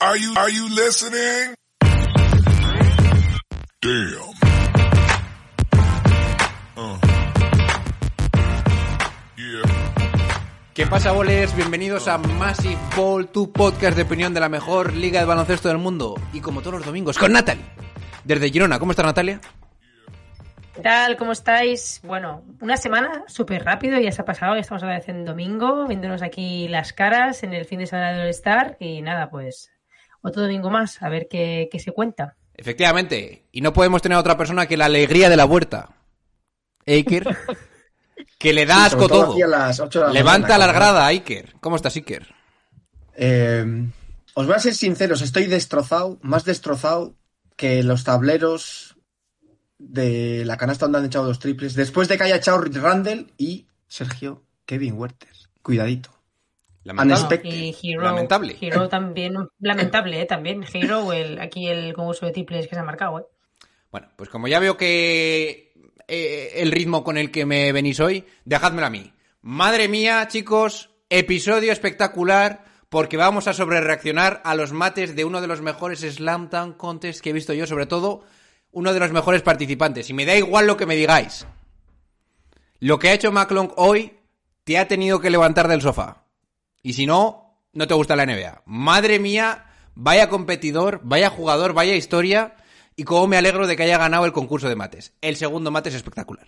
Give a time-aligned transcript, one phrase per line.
[0.00, 1.56] Are you, are you listening?
[3.80, 4.30] Damn.
[6.76, 6.98] Uh.
[9.36, 9.62] Yeah.
[10.72, 11.52] ¿Qué pasa, bolers?
[11.56, 15.78] Bienvenidos a Massive Ball, tu podcast de opinión de la mejor liga de baloncesto del
[15.78, 16.14] mundo.
[16.32, 17.64] Y como todos los domingos, con Natalie.
[18.22, 19.40] Desde Girona, ¿cómo está Natalia?
[20.76, 21.16] ¿Qué tal?
[21.16, 22.00] ¿Cómo estáis?
[22.04, 25.88] Bueno, una semana súper rápido, ya se ha pasado, ya estamos a vez en domingo,
[25.88, 29.72] viéndonos aquí las caras en el fin de semana del Star y nada, pues
[30.28, 32.36] otro domingo más, a ver qué, qué se cuenta.
[32.54, 33.46] Efectivamente.
[33.52, 35.90] Y no podemos tener a otra persona que la alegría de la huerta.
[36.86, 37.26] Iker.
[38.38, 39.32] que le da asco todo todo.
[39.32, 41.54] aquí a las ocho de la Levanta mañana, la grada, Iker.
[41.60, 42.34] ¿Cómo estás, Iker?
[43.14, 43.88] Eh,
[44.34, 47.16] os voy a ser sinceros, estoy destrozado, más destrozado
[47.56, 48.96] que los tableros
[49.78, 53.66] de la canasta donde han echado los triples, después de que haya echado Randall y
[53.88, 55.34] Sergio Kevin Werther.
[55.62, 56.10] Cuidadito.
[56.88, 57.12] Lamentable.
[57.12, 57.50] Unexpected.
[57.50, 58.56] Y Hero, Lamentable.
[58.58, 60.24] Hero también, lamentable, ¿eh?
[60.24, 60.64] También.
[60.72, 63.24] Hero, el, aquí el concurso de triples que se ha marcado, ¿eh?
[63.92, 65.74] Bueno, pues como ya veo que
[66.08, 69.12] eh, el ritmo con el que me venís hoy, dejádmelo a mí.
[69.42, 75.46] Madre mía, chicos, episodio espectacular porque vamos a sobrereaccionar a los mates de uno de
[75.46, 78.24] los mejores Slam Dunk Contest que he visto yo, sobre todo
[78.72, 80.08] uno de los mejores participantes.
[80.08, 81.46] Y me da igual lo que me digáis.
[82.80, 84.18] Lo que ha hecho McClung hoy
[84.64, 86.17] te ha tenido que levantar del sofá.
[86.88, 88.62] Y si no, no te gusta la NBA.
[88.64, 92.56] Madre mía, vaya competidor, vaya jugador, vaya historia.
[92.96, 95.12] Y cómo me alegro de que haya ganado el concurso de mates.
[95.20, 96.46] El segundo mate es espectacular.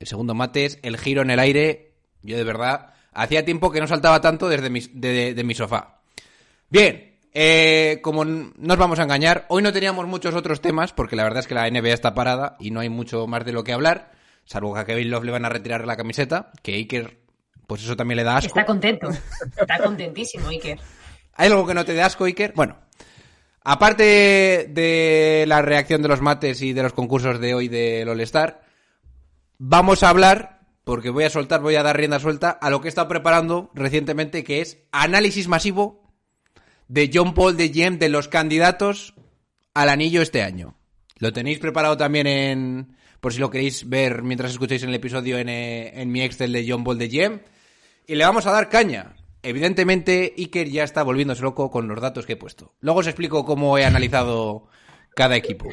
[0.00, 1.94] El segundo mate es el giro en el aire.
[2.22, 6.00] Yo de verdad, hacía tiempo que no saltaba tanto desde mi, de, mi sofá.
[6.68, 10.92] Bien, eh, como n- no os vamos a engañar, hoy no teníamos muchos otros temas,
[10.92, 13.52] porque la verdad es que la NBA está parada y no hay mucho más de
[13.52, 14.10] lo que hablar,
[14.46, 17.23] salvo que a Kevin Love le van a retirar la camiseta, que Iker,
[17.66, 18.48] pues eso también le da asco.
[18.48, 19.08] Está contento.
[19.56, 20.78] Está contentísimo, Iker.
[21.34, 22.52] ¿Hay algo que no te dé asco, Iker?
[22.54, 22.76] Bueno,
[23.62, 28.62] aparte de la reacción de los mates y de los concursos de hoy del All-Star,
[29.58, 32.88] vamos a hablar, porque voy a soltar, voy a dar rienda suelta a lo que
[32.88, 36.04] he estado preparando recientemente, que es análisis masivo
[36.88, 39.14] de John Paul de Gem de los candidatos
[39.72, 40.76] al anillo este año.
[41.18, 45.38] Lo tenéis preparado también en, por si lo queréis ver mientras escucháis en el episodio
[45.38, 47.40] en, eh, en mi Excel de John Paul de Gem.
[48.06, 49.16] Y le vamos a dar caña.
[49.42, 52.74] Evidentemente, Iker ya está volviéndose loco con los datos que he puesto.
[52.80, 54.68] Luego os explico cómo he analizado
[55.14, 55.68] cada equipo.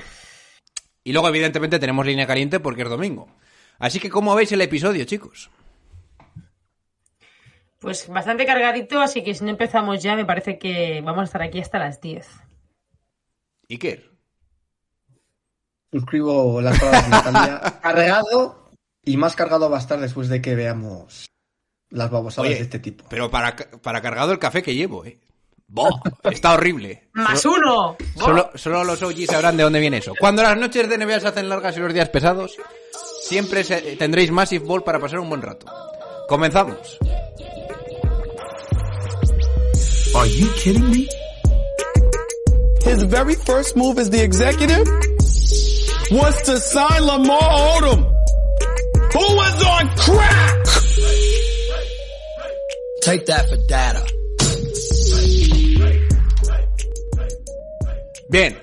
[1.03, 3.27] Y luego, evidentemente, tenemos línea caliente porque es domingo.
[3.79, 5.49] Así que, ¿cómo veis el episodio, chicos?
[7.79, 11.41] Pues bastante cargadito, así que si no empezamos ya, me parece que vamos a estar
[11.41, 12.27] aquí hasta las 10.
[13.69, 14.11] Iker.
[15.91, 17.79] Suscribo las palabras de Natalia.
[17.81, 18.71] cargado
[19.03, 21.30] y más cargado va a estar después de que veamos
[21.91, 23.05] las babosadas Oye, de este tipo.
[23.09, 25.19] Pero para, para cargado el café que llevo, ¿eh?
[25.67, 26.01] ¡Boh!
[26.23, 27.07] Está horrible.
[27.13, 27.95] ¡Más uno!
[28.17, 30.13] Solo, solo los OG sabrán de dónde viene eso.
[30.19, 32.57] Cuando las noches de NBA se hacen largas y los días pesados,
[33.23, 35.65] siempre se- tendréis Massive Ball para pasar un buen rato.
[36.27, 36.97] Comenzamos.
[40.13, 41.07] Are you kidding me?
[42.83, 44.85] His very first move as the executive
[46.11, 47.39] was to sign Lamar
[47.77, 48.03] Odom,
[49.13, 50.57] who was on crack.
[53.01, 54.03] Take that for data.
[58.29, 58.57] Bien,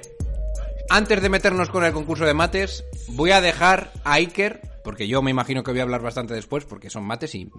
[0.88, 5.20] antes de meternos con el concurso de mates, voy a dejar a Iker, porque yo
[5.22, 7.50] me imagino que voy a hablar bastante después, porque son mates y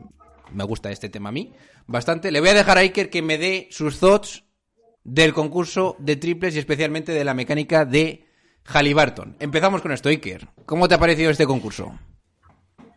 [0.52, 1.54] me gusta este tema a mí,
[1.86, 2.32] bastante.
[2.32, 4.46] Le voy a dejar a Iker que me dé sus thoughts
[5.04, 8.26] del concurso de triples y especialmente de la mecánica de
[8.64, 9.36] Halliburton.
[9.40, 10.48] Empezamos con esto, Iker.
[10.66, 12.00] ¿Cómo te ha parecido este concurso?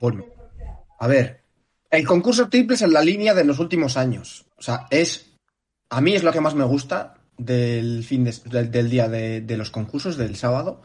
[0.00, 0.24] Bueno,
[0.98, 1.41] a ver,
[1.92, 4.46] el concurso triples en la línea de los últimos años.
[4.56, 5.30] O sea, es.
[5.90, 9.70] A mí es lo que más me gusta del fin de- del, día de, los
[9.70, 10.82] concursos, del sábado.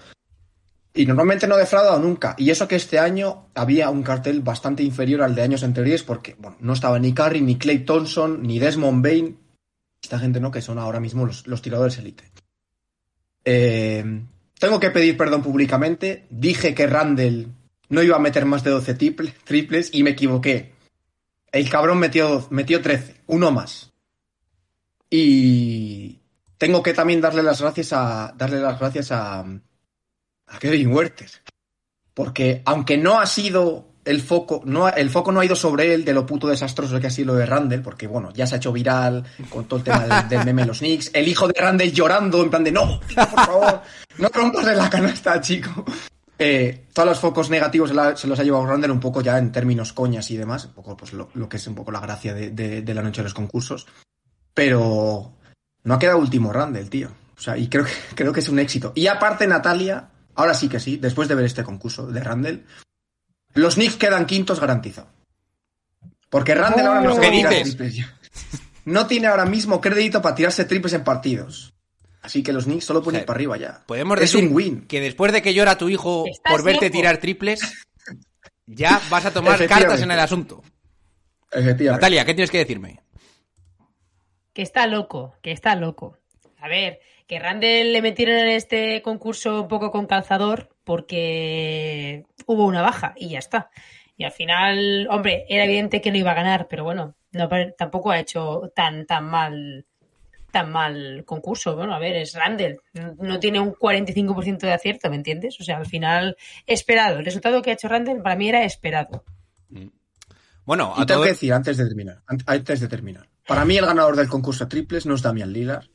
[0.93, 2.35] Y normalmente no he defraudado nunca.
[2.37, 6.35] Y eso que este año había un cartel bastante inferior al de años anteriores, porque
[6.39, 9.37] bueno, no estaba ni Curry, ni Clay Thompson, ni Desmond Bain.
[10.03, 12.25] Esta gente no, que son ahora mismo los, tiradores élite.
[13.45, 14.23] Eh,
[14.59, 16.25] tengo que pedir perdón públicamente.
[16.29, 17.47] Dije que Randall
[17.89, 20.73] no iba a meter más de 12 triple- triples y me equivoqué.
[21.51, 23.91] El cabrón metió, metió 13, uno más.
[25.09, 26.19] Y
[26.57, 31.29] tengo que también darle las gracias a darle las gracias a, a Kevin Werther.
[32.13, 36.05] Porque aunque no ha sido el foco, no, el foco no ha ido sobre él
[36.05, 38.57] de lo puto desastroso que ha sido lo de Randall, porque bueno, ya se ha
[38.57, 41.91] hecho viral con todo el tema del, meme de los Knicks, el hijo de Randall
[41.91, 43.81] llorando en plan de no, por favor,
[44.17, 45.85] no rompas la canasta, chico.
[46.39, 49.37] Eh, todos los focos negativos se, la- se los ha llevado Randall un poco ya
[49.39, 51.99] en términos coñas y demás, un poco pues lo, lo que es un poco la
[51.99, 53.87] gracia de, de- de la noche de los concursos.
[54.53, 55.33] Pero
[55.83, 57.09] no ha quedado último Randall, tío.
[57.37, 58.91] O sea, y creo que, creo que es un éxito.
[58.95, 62.65] Y aparte, Natalia, ahora sí que sí, después de ver este concurso de Randall,
[63.53, 65.11] los Knicks quedan quintos garantizados.
[66.29, 67.15] Porque Randall ahora no
[67.91, 68.13] ya.
[68.85, 71.73] No tiene ahora mismo crédito para tirarse triples en partidos.
[72.21, 73.83] Así que los Knicks solo pueden O sea, ir para arriba ya.
[73.85, 74.87] Podemos es decir un win.
[74.87, 76.97] que después de que llora tu hijo por verte loco.
[76.97, 77.85] tirar triples,
[78.65, 80.63] ya vas a tomar cartas en el asunto.
[81.51, 81.91] Efectivamente.
[81.91, 82.99] Natalia, ¿qué tienes que decirme?
[84.53, 86.17] Que está loco, que está loco.
[86.59, 92.65] A ver, que Randall le metieron en este concurso un poco con calzador porque hubo
[92.65, 93.69] una baja y ya está.
[94.17, 97.47] Y al final, hombre, era evidente que no iba a ganar, pero bueno, no,
[97.77, 99.85] tampoco ha hecho tan, tan mal
[100.57, 101.75] tan mal concurso.
[101.75, 102.79] Bueno, a ver, es Randall.
[103.19, 105.55] No tiene un 45% de acierto, ¿me entiendes?
[105.59, 107.19] O sea, al final, esperado.
[107.19, 109.23] El resultado que ha hecho Randall para mí era esperado.
[110.65, 111.23] Bueno, Y a tengo todo...
[111.23, 114.65] que decir, antes de terminar, an- antes de terminar, para mí el ganador del concurso
[114.65, 115.85] de triples no es Damian Lillard,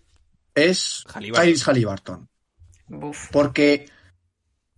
[0.55, 1.45] es Halliburton.
[1.45, 2.29] Tyrese Halliburton.
[2.89, 3.29] Uf.
[3.31, 3.87] Porque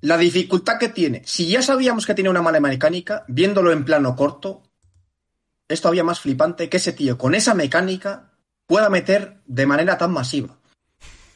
[0.01, 4.17] la dificultad que tiene, si ya sabíamos que tiene una mala mecánica, viéndolo en plano
[4.17, 4.63] corto,
[5.69, 8.34] es todavía más flipante que ese tío con esa mecánica
[8.67, 10.57] pueda meter de manera tan masiva.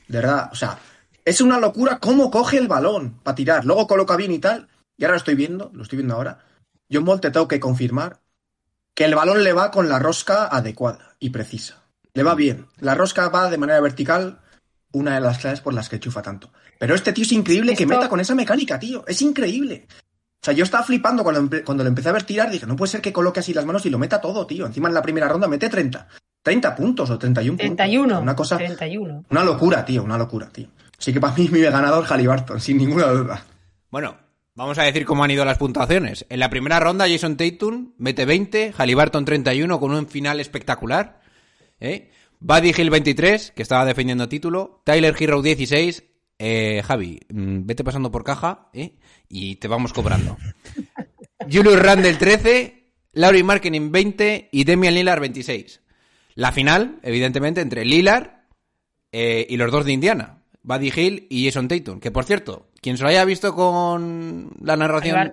[0.06, 0.78] De verdad, o sea,
[1.24, 5.04] es una locura cómo coge el balón para tirar, luego coloca bien y tal, y
[5.04, 6.44] ahora lo estoy viendo, lo estoy viendo ahora.
[6.90, 8.20] John Wall te tengo que confirmar
[8.94, 11.84] que el balón le va con la rosca adecuada y precisa.
[12.14, 12.66] Le va bien.
[12.78, 14.40] La rosca va de manera vertical,
[14.90, 16.50] una de las claves por las que chufa tanto.
[16.78, 19.04] Pero este tío es increíble que meta con esa mecánica, tío.
[19.06, 19.86] Es increíble.
[20.40, 22.50] O sea, yo estaba flipando cuando, cuando lo empecé a ver tirar.
[22.50, 24.66] Dije, no puede ser que coloque así las manos y lo meta todo, tío.
[24.66, 26.08] Encima en la primera ronda mete 30.
[26.42, 27.76] 30 puntos o 31 puntos.
[27.76, 28.20] 31.
[28.20, 29.24] Una cosa, 31.
[29.28, 30.02] una locura, tío.
[30.02, 30.68] Una locura, tío.
[30.98, 33.44] Así que para mí mi ganador Halliburton, sin ninguna duda.
[33.90, 34.16] Bueno,
[34.54, 36.26] vamos a decir cómo han ido las puntuaciones.
[36.28, 41.20] En la primera ronda, Jason Tatum mete 20, Halliburton 31 con un final espectacular.
[41.80, 42.10] ¿eh?
[42.40, 44.82] Buddy Hill 23, que estaba defendiendo título.
[44.84, 46.04] Tyler Hero 16.
[46.40, 48.94] Eh, Javi, mm, vete pasando por caja ¿eh?
[49.28, 50.36] y te vamos cobrando.
[51.50, 55.80] Julius Randle 13, Laurie Marketing 20 y Demian Lillard 26.
[56.38, 58.30] La final, evidentemente, entre Lillard
[59.10, 61.98] eh, y los dos de Indiana, Buddy Hill y Jason Tatum.
[61.98, 65.32] Que por cierto, quien se lo haya visto con la narración,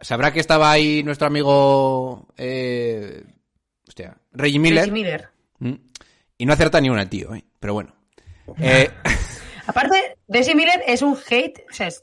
[0.00, 2.26] sabrá que estaba ahí nuestro amigo.
[2.38, 3.22] Eh,
[3.86, 4.84] hostia, Reggie Miller.
[4.88, 5.28] Reggie Miller.
[5.58, 5.74] Mm.
[6.38, 7.44] Y no acerta ni una tío, ¿eh?
[7.60, 7.94] pero bueno.
[8.58, 8.88] Eh,
[9.66, 12.00] Aparte, Reggie Miller es un hate, o sea, es-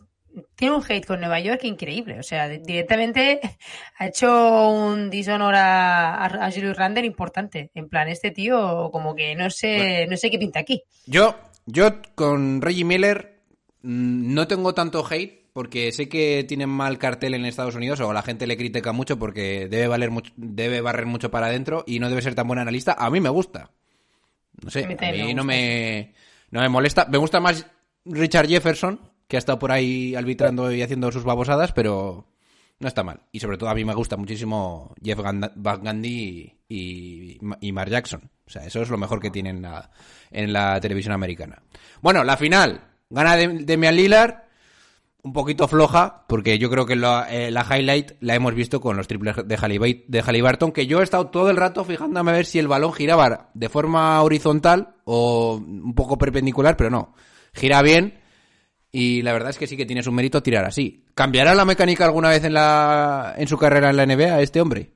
[0.55, 2.19] tiene un hate con Nueva York increíble.
[2.19, 3.39] O sea, di- directamente
[3.97, 7.71] ha hecho un dishonor a, a, Julius Randle importante.
[7.73, 10.83] En plan, este tío como que no sé, no sé qué pinta aquí.
[11.05, 11.35] Yo,
[11.65, 13.41] yo con Reggie Miller
[13.81, 18.11] mm, no tengo tanto hate porque sé que tienen mal cartel en Estados Unidos o
[18.11, 21.99] la gente le critica mucho porque debe valer mucho, debe barrer mucho para adentro y
[21.99, 22.95] no debe ser tan buen analista.
[22.97, 23.69] A mí me gusta.
[24.63, 26.13] No sé, A mí a mí no me,
[26.49, 27.05] no me molesta.
[27.05, 27.67] Me gusta más
[28.05, 32.27] Richard Jefferson, que ha estado por ahí arbitrando y haciendo sus babosadas, pero
[32.79, 33.21] no está mal.
[33.31, 38.29] Y sobre todo a mí me gusta muchísimo Jeff Van Gundy y, y, Mark Jackson.
[38.45, 39.89] O sea, eso es lo mejor que tienen en la,
[40.31, 41.61] en la televisión americana.
[42.01, 42.81] Bueno, la final.
[43.09, 44.43] Gana Dem- Demian Lillard.
[45.25, 48.97] Un poquito floja, porque yo creo que la, eh, la highlight la hemos visto con
[48.97, 52.33] los triples de, Hallibait- de Halliburton, que yo he estado todo el rato fijándome a
[52.33, 57.13] ver si el balón giraba de forma horizontal o un poco perpendicular, pero no.
[57.53, 58.19] Gira bien
[58.95, 61.03] y la verdad es que sí que tiene su mérito tirar así.
[61.15, 64.91] ¿Cambiará la mecánica alguna vez en, la, en su carrera en la NBA este hombre?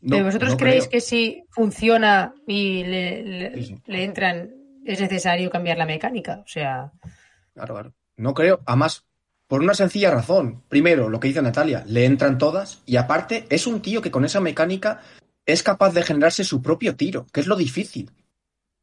[0.00, 0.90] No, Pero ¿Vosotros no creéis creo.
[0.90, 3.76] que si funciona y le, le- Sí, sí.
[3.86, 4.50] le entran,
[4.84, 6.42] es necesario cambiar la mecánica?
[6.44, 6.92] O sea,
[7.54, 7.94] Claro, claro.
[8.18, 8.60] No creo.
[8.66, 9.04] Además,
[9.46, 10.62] por una sencilla razón.
[10.68, 12.82] Primero, lo que dice Natalia, le entran todas.
[12.86, 15.00] Y aparte, es un tío que con esa mecánica
[15.46, 18.10] es capaz de generarse su propio tiro, que es lo difícil.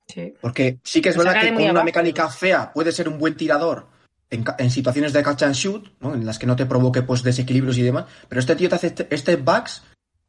[0.07, 0.33] Sí.
[0.41, 3.87] Porque sí que es verdad que con una mecánica fea puede ser un buen tirador
[4.29, 6.13] en, en situaciones de catch and shoot, ¿no?
[6.13, 8.05] en las que no te provoque pues desequilibrios y demás.
[8.27, 9.83] Pero este tío te hace este- step backs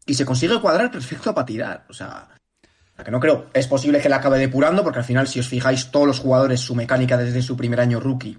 [0.06, 1.86] y se consigue cuadrar perfecto para tirar.
[1.88, 2.28] O sea,
[3.02, 3.46] que no creo.
[3.54, 6.60] Es posible que la acabe depurando, porque al final, si os fijáis, todos los jugadores,
[6.60, 8.38] su mecánica desde su primer año rookie,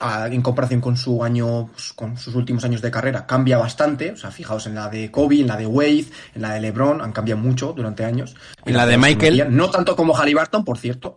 [0.00, 4.10] a- en comparación con su año, pues, con sus últimos años de carrera, cambia bastante.
[4.12, 7.00] O sea, fijaos en la de Kobe, en la de Wade, en la de LeBron,
[7.02, 8.34] han cambiado mucho durante años.
[8.64, 9.32] En la de Michael.
[9.34, 11.16] metían, No tanto como Halliburton, por cierto.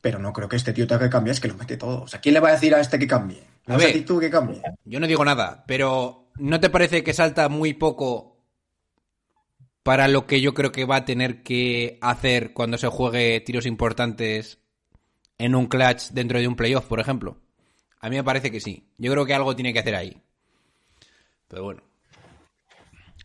[0.00, 2.02] Pero no creo que este tío tenga que cambiar, es que lo mete todo.
[2.02, 3.40] O sea, ¿quién le va a decir a este que cambie?
[3.66, 4.04] A ¿No vas a ver.
[4.04, 4.62] tú que cambie?
[4.84, 8.36] Yo no digo nada, pero ¿no te parece que salta muy poco
[9.82, 13.66] para lo que yo creo que va a tener que hacer cuando se juegue tiros
[13.66, 14.58] importantes
[15.38, 17.38] en un clutch dentro de un playoff, por ejemplo?
[18.00, 18.84] A mí me parece que sí.
[18.98, 20.20] Yo creo que algo tiene que hacer ahí.
[21.48, 21.82] Pero bueno.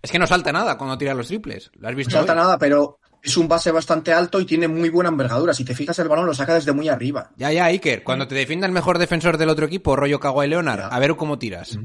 [0.01, 1.71] Es que no salta nada cuando tira los triples.
[1.75, 2.11] ¿Lo has No visto?
[2.11, 2.37] salta hoy?
[2.39, 5.53] nada, pero es un base bastante alto y tiene muy buena envergadura.
[5.53, 7.29] Si te fijas, el balón lo saca desde muy arriba.
[7.35, 10.79] Ya, ya, Iker, cuando te defienda el mejor defensor del otro equipo, rollo Kawhi Leonard,
[10.79, 10.87] Ya.
[10.87, 11.77] a ver cómo tiras.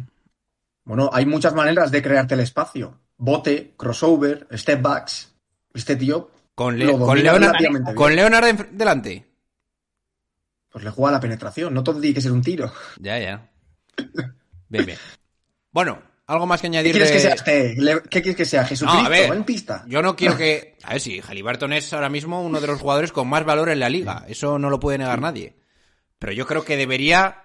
[0.84, 2.98] Bueno, hay muchas maneras de crearte el espacio.
[3.18, 5.34] Bote, crossover, step backs.
[5.74, 9.26] Este tío Con, Le- con Leonard, con Leonard delante.
[10.76, 11.72] Pues le juega la penetración.
[11.72, 12.70] No todo tiene que ser un tiro.
[13.00, 13.50] Ya, ya.
[14.68, 14.98] Bien, bien.
[15.72, 17.14] Bueno, algo más que ¿Qué añadir quieres de...
[17.14, 17.74] que sea este?
[18.10, 18.62] ¿Qué quieres que sea?
[18.66, 19.86] ¿Jesucristo No, a ver, en pista?
[19.88, 20.76] yo no quiero que...
[20.82, 23.80] A ver, si Halliburton es ahora mismo uno de los jugadores con más valor en
[23.80, 24.26] la liga.
[24.28, 25.56] Eso no lo puede negar nadie.
[26.18, 27.42] Pero yo creo que debería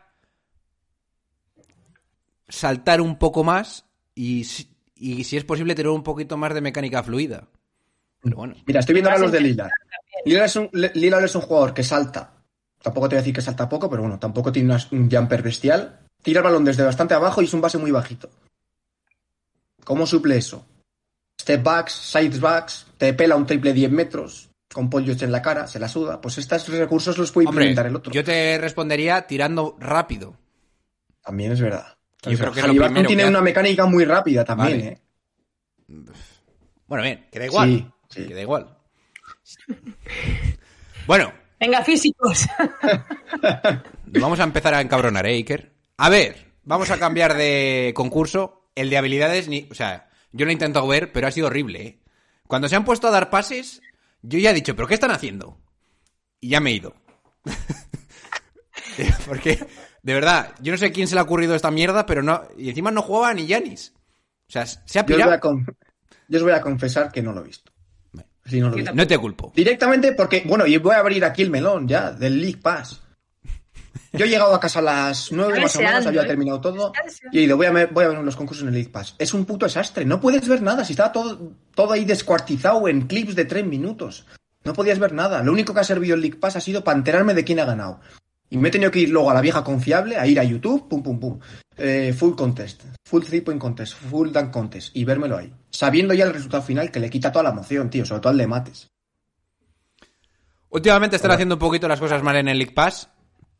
[2.49, 6.59] saltar un poco más y, si- y si es posible tener un poquito más de
[6.59, 7.47] mecánica fluida.
[8.21, 8.55] Pero bueno.
[8.65, 9.71] Mira, estoy viendo ahora los de Lillard.
[10.25, 12.40] Lillard es, un, Lillard es un jugador que salta.
[12.81, 15.41] Tampoco te voy a decir que salta poco, pero bueno, tampoco tiene una- un jumper
[15.43, 15.99] bestial.
[16.21, 18.29] Tira el balón desde bastante abajo y es un base muy bajito.
[19.83, 20.65] ¿Cómo suple eso?
[21.39, 25.67] Step backs, side backs, te pela un triple 10 metros, con pollos en la cara,
[25.67, 26.21] se la suda.
[26.21, 28.11] Pues estos recursos los puede Hombre, implementar el otro.
[28.13, 30.35] yo te respondería tirando rápido.
[31.23, 31.97] También es verdad.
[32.23, 34.87] Yo creo que Halliburton tiene que una mecánica muy rápida también, Vale.
[34.87, 35.01] ¿eh?
[36.87, 37.69] Bueno, bien, que da igual.
[38.09, 38.27] Sí, sí.
[38.27, 38.77] Que da igual.
[41.07, 42.45] Bueno, Venga, físicos.
[44.07, 45.71] Vamos a empezar a encabronar, ¿eh, Iker?
[45.97, 48.69] A ver, vamos a cambiar de concurso.
[48.75, 51.81] El de habilidades, ni, o sea, yo lo he intentado ver, pero ha sido horrible,
[51.85, 51.99] ¿eh?
[52.47, 53.81] Cuando se han puesto a dar pases,
[54.21, 55.59] yo ya he dicho, ¿pero qué están haciendo?
[56.41, 56.95] Y ya me he ido.
[59.27, 59.65] Porque,
[60.01, 62.41] de verdad, yo no sé quién se le ha ocurrido esta mierda, pero no.
[62.57, 63.93] Y encima no jugaba ni Yanis.
[64.47, 65.31] O sea, se ha Yo os, voy pirado.
[65.33, 65.65] a con-
[66.27, 67.70] yo os voy a confesar que no lo he visto.
[68.45, 69.51] No lo te culpo.
[69.55, 73.01] Directamente porque, bueno, y voy a abrir aquí el melón ya, del League Pass.
[74.13, 76.27] Yo he llegado a casa a las 9 Está más o menos, había ¿eh?
[76.27, 76.91] terminado todo.
[77.31, 79.15] Y he ido, voy a, ver- voy a ver los concursos en el League Pass.
[79.19, 83.07] Es un puto desastre, no puedes ver nada, si estaba todo, todo ahí descuartizado en
[83.07, 84.25] clips de 3 minutos.
[84.65, 85.41] No podías ver nada.
[85.43, 87.65] Lo único que ha servido el League Pass ha sido para enterarme de quién ha
[87.65, 88.01] ganado.
[88.49, 90.89] Y me he tenido que ir luego a la vieja confiable, a ir a YouTube,
[90.89, 91.39] pum, pum, pum.
[91.83, 95.51] Eh, full contest, full three point contest, full dunk contest, y vérmelo ahí.
[95.71, 98.37] Sabiendo ya el resultado final que le quita toda la emoción, tío, sobre todo al
[98.37, 98.91] de mates.
[100.69, 101.35] Últimamente están Hola.
[101.35, 103.09] haciendo un poquito las cosas mal en el League Pass,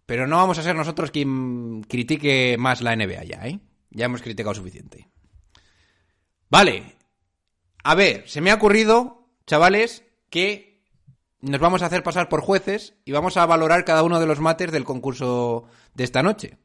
[0.06, 3.60] pero no vamos a ser nosotros quien critique más la NBA ya, ¿eh?
[3.90, 5.10] Ya hemos criticado suficiente.
[6.48, 6.98] Vale.
[7.84, 10.86] A ver, se me ha ocurrido, chavales, que
[11.40, 14.40] nos vamos a hacer pasar por jueces y vamos a valorar cada uno de los
[14.40, 16.60] mates del concurso de esta noche.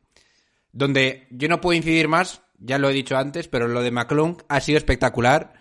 [0.77, 4.43] Donde yo no puedo incidir más, ya lo he dicho antes, pero lo de McClung
[4.47, 5.55] ha sido espectacular.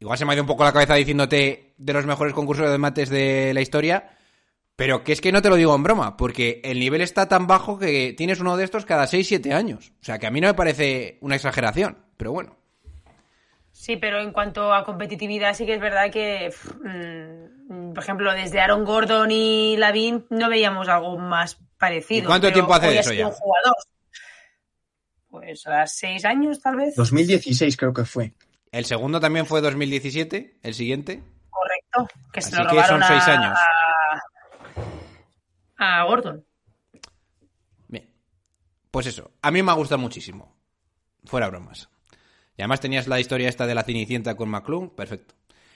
[0.00, 2.76] Igual se me ha ido un poco la cabeza diciéndote de los mejores concursos de
[2.76, 4.18] mates de la historia,
[4.74, 7.46] pero que es que no te lo digo en broma, porque el nivel está tan
[7.46, 9.92] bajo que tienes uno de estos cada 6-7 años.
[10.00, 12.56] O sea, que a mí no me parece una exageración, pero bueno.
[13.70, 16.52] Sí, pero en cuanto a competitividad sí que es verdad que,
[16.82, 22.24] mm, por ejemplo, desde Aaron Gordon y Lavin no veíamos algo más parecido.
[22.24, 23.26] ¿Y cuánto tiempo hace eso ya?
[23.26, 23.76] jugador.
[25.40, 26.94] Pues a seis años, tal vez.
[26.96, 28.32] 2016 creo que fue.
[28.72, 31.22] El segundo también fue 2017, el siguiente.
[31.50, 32.14] Correcto.
[32.32, 33.58] Que se Así lo que son seis a- años.
[35.78, 36.44] A, a Gordon.
[37.88, 38.08] Bien.
[38.90, 40.56] Pues eso, a mí me ha gustado muchísimo.
[41.24, 41.88] Fuera bromas.
[42.56, 45.34] Y además tenías la historia esta de la Cenicienta con McClung, perfecto.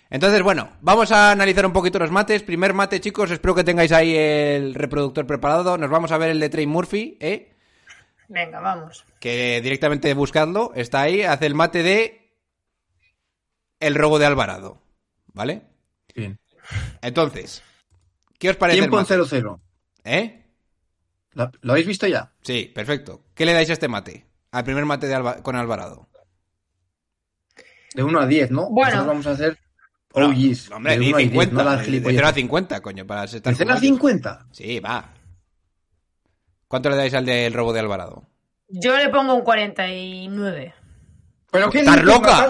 [0.08, 2.42] Entonces, bueno, vamos a analizar un poquito los mates.
[2.42, 5.76] Primer mate, chicos, espero que tengáis ahí el reproductor preparado.
[5.78, 7.49] Nos vamos a ver el de Trey Murphy, ¿eh?
[8.32, 9.04] Venga, vamos.
[9.18, 12.32] Que directamente buscadlo, está ahí, hace el mate de
[13.80, 14.80] El robo de Alvarado,
[15.32, 15.62] ¿vale?
[16.14, 16.38] Bien.
[17.02, 17.62] Entonces,
[18.38, 19.16] ¿qué os parece Tiempo en mate?
[19.16, 19.60] 0-0.
[20.04, 20.46] ¿Eh?
[21.32, 22.32] ¿Lo, lo habéis visto ya?
[22.42, 23.24] Sí, perfecto.
[23.34, 24.26] ¿Qué le dais a este mate?
[24.52, 26.08] Al primer mate de Alva- con Alvarado.
[27.94, 28.70] De 1 a 10, ¿no?
[28.70, 28.90] Bueno.
[28.92, 29.58] Nosotros vamos a hacer
[30.14, 30.70] No, OGs.
[30.70, 32.16] hombre, de de 1 a 10, 50, no la de- de gilipollez.
[32.18, 33.80] 0 a 50, coño, para estar ¿De 0 a jugados.
[33.80, 34.46] 50?
[34.52, 35.14] Sí, va.
[36.70, 38.22] ¿Cuánto le dais al del robo de Alvarado?
[38.68, 40.72] Yo le pongo un 49.
[41.50, 42.46] ¿Pero qué ¿Estás loca?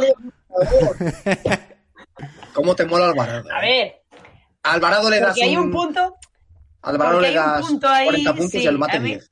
[2.52, 3.48] ¿Cómo te mola Alvarado?
[3.50, 4.02] A ver,
[4.62, 6.16] Alvarado le das porque hay un punto.
[6.82, 9.30] Alvarado le das punto ahí, 40 puntos sí, y al mate a mí- 10.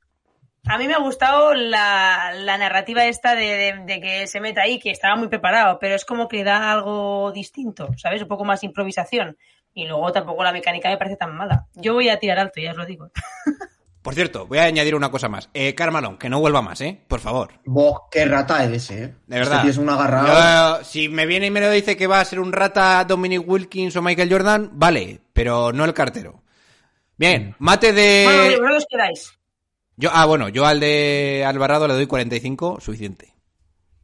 [0.70, 4.62] A mí me ha gustado la, la narrativa esta de, de- de que se meta
[4.62, 8.22] ahí, que estaba muy preparado, pero es como que da algo distinto, ¿sabes?
[8.22, 9.36] Un poco más improvisación.
[9.74, 11.66] Y luego tampoco la mecánica me parece tan mala.
[11.74, 13.10] Yo voy a tirar alto, ya os lo digo.
[14.02, 15.50] Por cierto, voy a añadir una cosa más.
[15.52, 17.04] Eh, Carmalón, que no vuelva más, ¿eh?
[17.08, 17.50] Por favor.
[17.66, 19.14] Bo, qué rata eres, eh.
[19.26, 19.56] De verdad.
[19.56, 20.78] Este tío es un agarrado.
[20.78, 23.46] Yo, si me viene y me lo dice que va a ser un rata Dominic
[23.46, 26.42] Wilkins o Michael Jordan, vale, pero no el cartero.
[27.16, 28.56] Bien, mate de...
[28.60, 29.32] Bueno, quedáis.
[29.96, 33.34] Yo, ah, bueno, yo al de Alvarado le doy 45, suficiente.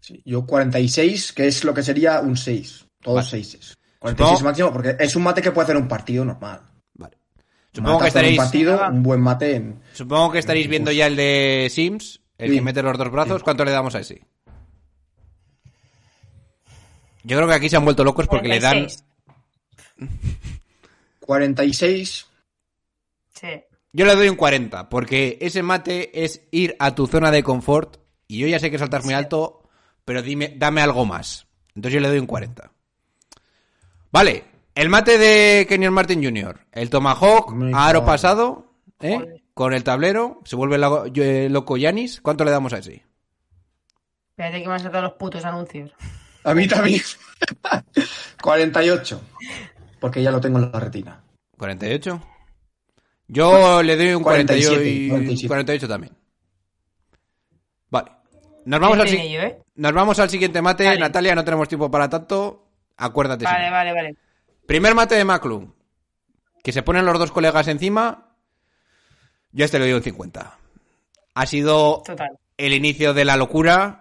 [0.00, 2.86] Sí, yo 46, que es lo que sería un 6.
[3.00, 3.44] Todos Vale.
[3.44, 3.74] 6.
[4.00, 6.60] 46 Supongo- máximo, porque es un mate que puede hacer un partido normal.
[7.74, 8.40] Supongo que estaréis,
[8.90, 9.82] un buen mate en...
[9.92, 12.56] supongo que estaréis viendo ya el de Sims, el Sí.
[12.56, 13.42] que mete los dos brazos.
[13.42, 14.22] ¿Cuánto le damos a ese?
[17.24, 19.04] Yo creo que aquí se han vuelto locos porque le dan 46.
[21.20, 22.26] 46.
[23.40, 23.48] Sí.
[23.92, 27.96] Yo le doy un 40, porque ese mate es ir a tu zona de confort.
[28.26, 29.68] Y yo ya sé que saltas muy alto,
[30.04, 31.46] pero dime, dame algo más.
[31.74, 32.70] Entonces yo le doy un 40.
[34.12, 39.42] Vale, el mate de Kenyon Martin Jr., el Tomahawk, a aro pasado, ¿eh?
[39.54, 42.20] Con el tablero, se vuelve lo- yo- eh, loco Yanis.
[42.20, 43.04] ¿Cuánto le damos a ese?
[44.30, 45.92] Espérate que me han saltado los putos anuncios.
[46.42, 47.00] A mí también.
[48.42, 49.20] 48.
[50.00, 51.22] Porque ya lo tengo en la retina.
[51.56, 52.20] 48.
[53.28, 54.68] Yo le doy un 47,
[55.08, 55.48] 48, 47.
[55.48, 56.12] 48 también.
[57.90, 58.10] Vale.
[58.66, 59.58] Nos vamos, ¿Qué al, si- tiene yo, eh?
[59.76, 60.84] nos vamos al siguiente mate.
[60.84, 60.98] Vale.
[61.00, 62.66] Natalia, no tenemos tiempo para tanto.
[62.96, 63.44] Acuérdate.
[63.44, 64.16] Vale, vale, vale.
[64.66, 65.72] Primer mate de Maclum.
[66.62, 68.36] Que se ponen los dos colegas encima.
[69.52, 70.58] Yo a este le doy un 50.
[71.34, 72.38] Ha sido Total.
[72.56, 74.00] el inicio de la locura.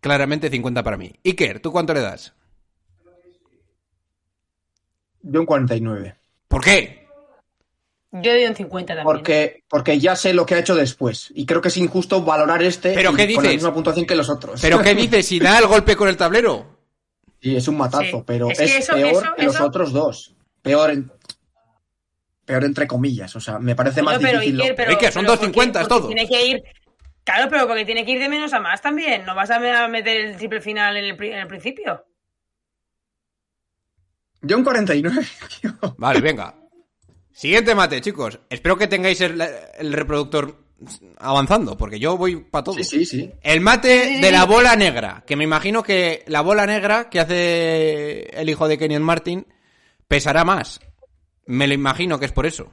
[0.00, 1.12] Claramente 50 para mí.
[1.24, 2.32] Iker, ¿tú cuánto le das?
[5.22, 6.16] Yo un 49.
[6.48, 7.06] ¿Por qué?
[8.10, 9.04] Yo doy un 50 también.
[9.04, 11.30] Porque, porque ya sé lo que ha hecho después.
[11.34, 13.62] Y creo que es injusto valorar este ¿Pero y qué con la dices?
[13.62, 14.60] misma puntuación que los otros.
[14.60, 15.26] ¿Pero qué dices?
[15.26, 16.71] Si da el golpe con el tablero.
[17.42, 18.24] Sí, es un matazo, Sí.
[18.26, 20.34] pero Es es, que eso- peor eso- que los otros dos.
[20.62, 21.12] Peor en-
[22.44, 23.34] peor entre comillas.
[23.36, 24.60] O sea, me parece más No, pero difícil.
[24.60, 26.06] Iker, pero, Iker, son pero 2.50 porque- es todo.
[26.08, 26.62] Tiene que ir.
[27.24, 29.24] Claro, pero porque tiene que ir de menos a más también.
[29.24, 32.04] No vas a me- a meter el triple final en el, pri- en el principio.
[34.40, 35.20] Yo un 49,
[35.62, 35.72] tío.
[35.98, 36.54] Vale, venga.
[37.32, 38.38] Siguiente mate, chicos.
[38.50, 40.61] Espero que tengáis el, el reproductor
[41.18, 42.74] avanzando, porque yo voy para todo.
[42.76, 43.30] Sí, sí, sí.
[43.42, 48.40] El mate de la bola negra, que me imagino que la bola negra que hace
[48.40, 49.46] el hijo de Kenyon Martin
[50.08, 50.80] pesará más.
[51.46, 52.70] Me lo imagino que es por eso.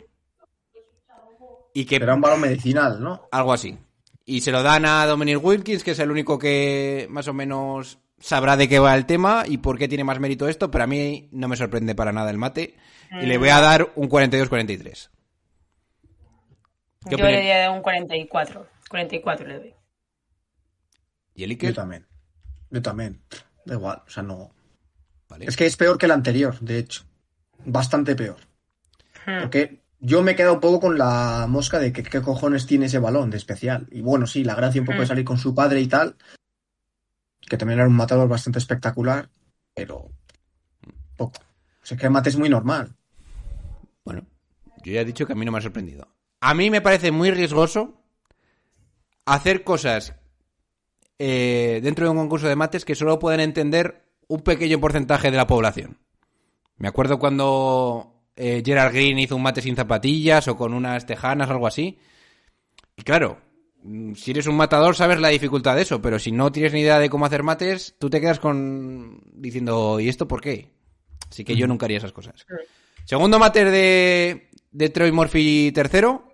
[1.74, 3.28] Y que Era un balón medicinal, ¿no?
[3.32, 3.78] algo así.
[4.26, 8.00] Y se lo dan a Dominic Wilkins, que es el único que más o menos
[8.20, 10.88] sabrá de qué va el tema y por qué tiene más mérito esto, pero a
[10.88, 12.76] mí no me sorprende para nada el mate.
[13.22, 15.10] Y le voy a dar un 42-43.
[17.04, 17.32] ¿Qué Yo opinión?
[17.44, 18.68] le daría un 44.
[18.90, 19.74] 44 le doy.
[21.36, 21.74] ¿Y el Yo Iker?
[21.76, 22.08] también.
[22.70, 23.22] Yo también.
[23.66, 24.52] Da igual, o sea, no.
[25.30, 25.46] Vale.
[25.46, 27.04] Es que es peor que el anterior, de hecho.
[27.66, 28.38] Bastante peor.
[29.26, 29.42] Hmm.
[29.42, 32.88] Porque yo me he quedado un poco con la mosca de que qué cojones tiene
[32.88, 33.88] ese balón de especial.
[33.92, 35.08] Y bueno, sí, la gracia un poco de Mm.
[35.08, 36.16] salir con su padre y tal.
[37.42, 39.30] Que también era un matador bastante espectacular.
[39.76, 40.10] Pero.
[41.16, 41.40] Poco.
[41.82, 42.96] O sea, que el mate es muy normal.
[44.04, 44.26] Bueno,
[44.84, 46.08] yo ya he dicho que a mí no me ha sorprendido.
[46.42, 48.02] A mí me parece muy riesgoso
[49.26, 50.16] hacer cosas
[51.20, 55.38] eh, dentro de un concurso de mates que solo pueden entender un pequeño porcentaje de
[55.38, 55.98] la población.
[56.78, 61.50] Me acuerdo cuando eh, Gerard Green hizo un mate sin zapatillas o con unas tejanas
[61.50, 62.00] o algo así.
[62.96, 63.38] Y claro,
[63.84, 66.82] mm, si eres un matador sabes la dificultad de eso, pero si no tienes ni
[66.82, 70.72] idea de cómo hacer mates, tú te quedas con diciendo, ¿y esto por qué?
[71.30, 72.46] Así que yo nunca haría esas cosas.
[73.04, 76.29] Segundo mate de, de Troy Murphy tercero.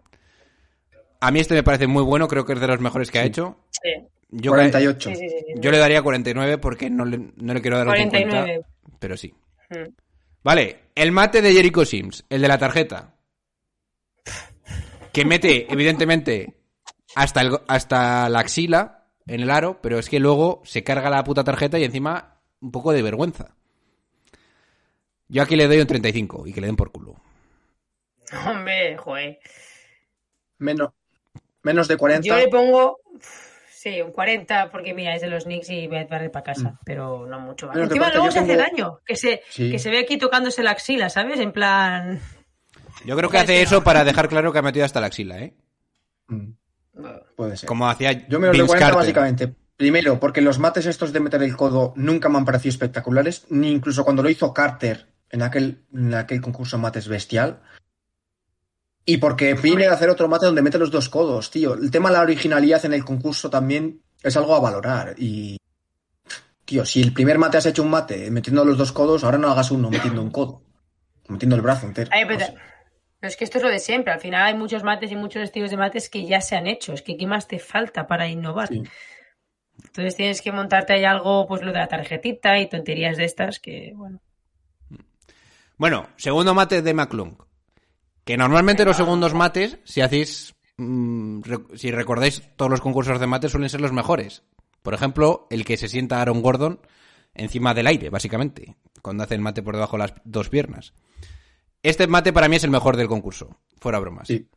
[1.20, 3.24] A mí este me parece muy bueno, creo que es de los mejores que ha
[3.24, 3.58] hecho.
[3.72, 3.90] Sí.
[4.30, 5.10] Yo, 48.
[5.10, 5.54] Sí, sí, sí, sí.
[5.58, 8.54] yo le daría 49 porque no le, no le quiero dar un 49.
[8.54, 9.34] 50, pero sí.
[9.70, 9.94] Hmm.
[10.44, 13.16] Vale, el mate de Jericho Sims, el de la tarjeta.
[15.12, 16.56] Que mete, evidentemente,
[17.16, 21.24] hasta, el, hasta la axila en el aro, pero es que luego se carga la
[21.24, 23.56] puta tarjeta y encima un poco de vergüenza.
[25.28, 27.16] Yo aquí le doy un 35 y que le den por culo.
[28.48, 29.40] Hombre, joder.
[30.60, 30.92] Menos,
[31.66, 32.26] menos de 40.
[32.26, 33.00] Yo le pongo.
[33.70, 36.80] Sí, un 40, porque mira, es de los Knicks y voy a barrer para casa,
[36.86, 37.76] pero no mucho más.
[37.76, 39.70] Menos Encima 40, luego se hace tengo- daño, que se, Sí.
[39.70, 41.40] que se ve aquí tocándose la axila, ¿sabes?
[41.40, 42.20] En plan.
[43.06, 45.54] Yo creo que hace eso para dejar claro que ha metido hasta la axila, ¿eh?
[46.28, 46.54] Mm,
[47.36, 47.68] Puede ser.
[47.68, 48.96] Como hacía Yo me los de Vince 40 Carter.
[48.96, 49.54] básicamente.
[49.76, 53.70] Primero, porque los mates estos de meter el codo nunca me han parecido espectaculares, ni
[53.70, 57.60] incluso cuando lo hizo Carter en aquel, en aquel concurso mates bestial.
[59.06, 61.76] Y porque viene de hacer otro mate donde mete los dos codos, tío.
[61.76, 65.14] El tema de la originalidad en el concurso también es algo a valorar.
[65.18, 65.58] Y,
[66.66, 69.50] tío, si el primer mate has hecho un mate metiendo los dos codos, ahora no
[69.50, 70.64] hagas uno metiendo un codo.
[71.28, 72.10] Metiendo el brazo entero.
[72.12, 72.54] Ay, pero, No sé.
[73.20, 74.12] pero es que esto es lo de siempre.
[74.12, 76.94] Al final hay muchos mates y muchos estilos de mates que ya se han hecho.
[76.94, 78.70] Es que ¿qué más te falta para innovar?
[78.70, 78.84] Sí.
[79.84, 83.60] Entonces tienes que montarte ahí algo, pues lo de la tarjetita y tonterías de estas
[83.60, 84.20] que, bueno.
[85.78, 87.36] Bueno, segundo mate de McClung.
[88.26, 90.56] Que normalmente los segundos mates, si hacéis.
[90.78, 94.44] mm, re- si recordáis, todos los concursos de mates suelen ser los mejores.
[94.84, 96.80] Por ejemplo, el que se sienta Aaron Gordon
[97.34, 98.76] encima del aire, básicamente.
[99.02, 100.94] cuando hace el mate por debajo de las dos piernas.
[101.84, 104.28] Este mate para mí es el mejor del concurso, fuera bromas.
[104.28, 104.50] Sí.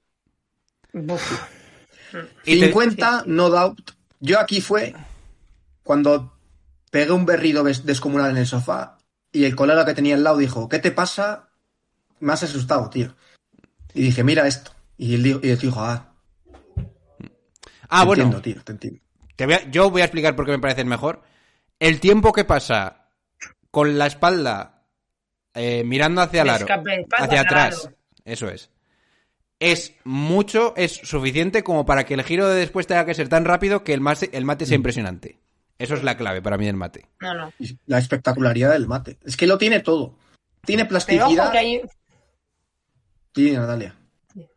[2.44, 3.90] Y te- 50, no doubt.
[4.20, 4.94] Yo aquí fue
[5.82, 6.38] cuando
[6.90, 8.96] pegué un berrido des- descomunal en el sofá
[9.30, 11.50] y el colega que tenía al lado dijo, ¿qué te pasa?
[12.20, 13.14] Me has asustado, tío.
[13.98, 14.70] Y dije, mira esto.
[14.96, 16.14] Y él dijo, y el tío dijo, ah,
[17.88, 19.00] Ah, te bueno, entiendo, tío, te entiendo.
[19.36, 21.22] te voy a- yo voy a explicar por qué me parece el mejor.
[21.80, 23.08] El tiempo que pasa
[23.70, 24.82] con la espalda
[25.54, 26.66] eh, mirando hacia el aro,
[27.18, 27.96] hacia atrás, aro.
[28.24, 28.70] eso es.
[29.58, 33.44] Es mucho, es suficiente como para que el giro de después tenga que ser tan
[33.44, 34.80] rápido que el mate, el mate sea Mm.
[34.80, 35.38] impresionante.
[35.78, 37.06] Eso es la clave para mí del mate.
[37.20, 37.52] No, no.
[37.86, 39.18] La espectacularidad del mate.
[39.24, 40.16] Es que lo tiene todo.
[40.64, 41.26] Tiene Pero plasticidad.
[41.46, 41.82] ojo que hay...
[43.38, 43.94] Sí, Natalia.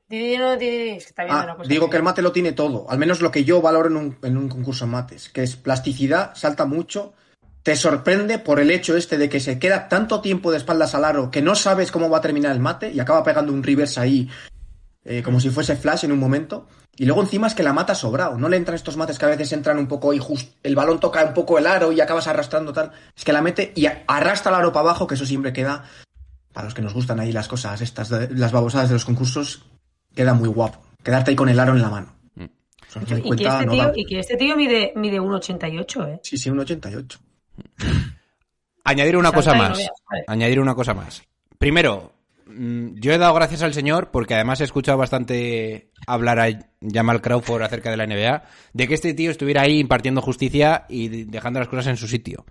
[0.09, 2.31] Di- no, di- es que está viendo Ah, una cosa digo que el mate lo
[2.31, 2.87] tiene todo.
[2.89, 5.29] Al menos lo que yo valoro en un, en un concurso en mates.
[5.29, 7.13] Que es plasticidad, salta mucho.
[7.61, 11.05] Te sorprende por el hecho este de que se queda tanto tiempo de espaldas al
[11.05, 13.99] aro que no sabes cómo va a terminar el mate y acaba pegando un reverse
[13.99, 14.29] ahí
[15.05, 16.67] eh, como si fuese flash en un momento.
[16.97, 18.37] Y luego encima es que la mata sobrado.
[18.39, 20.99] No le entran estos mates que a veces entran un poco y just, el balón
[20.99, 22.91] toca un poco el aro y acabas arrastrando tal.
[23.15, 25.85] Es que la mete y arrastra el aro para abajo, que eso siempre queda,
[26.53, 29.63] para los que nos gustan ahí las cosas, estas, de- las babosadas de los concursos,
[30.15, 30.81] queda muy guapo.
[31.03, 32.13] Quedarte ahí con el aro en la mano.
[32.87, 36.07] Son Y que 50, este no tío, da- y que este tío mide, mide 1,88,
[36.13, 36.19] ¿eh?
[36.23, 37.19] Sí, sí, un 88.
[38.83, 39.77] Añadir una Salta cosa más.
[40.09, 40.23] vale.
[40.27, 41.23] Añadir una cosa más.
[41.57, 42.11] Primero,
[42.47, 46.49] mm, yo he dado gracias al señor porque además he escuchado bastante hablar a
[46.81, 51.07] Jamal Crawford acerca de la NBA, de que este tío estuviera ahí impartiendo justicia y
[51.07, 52.45] de- dejando las cosas en su sitio.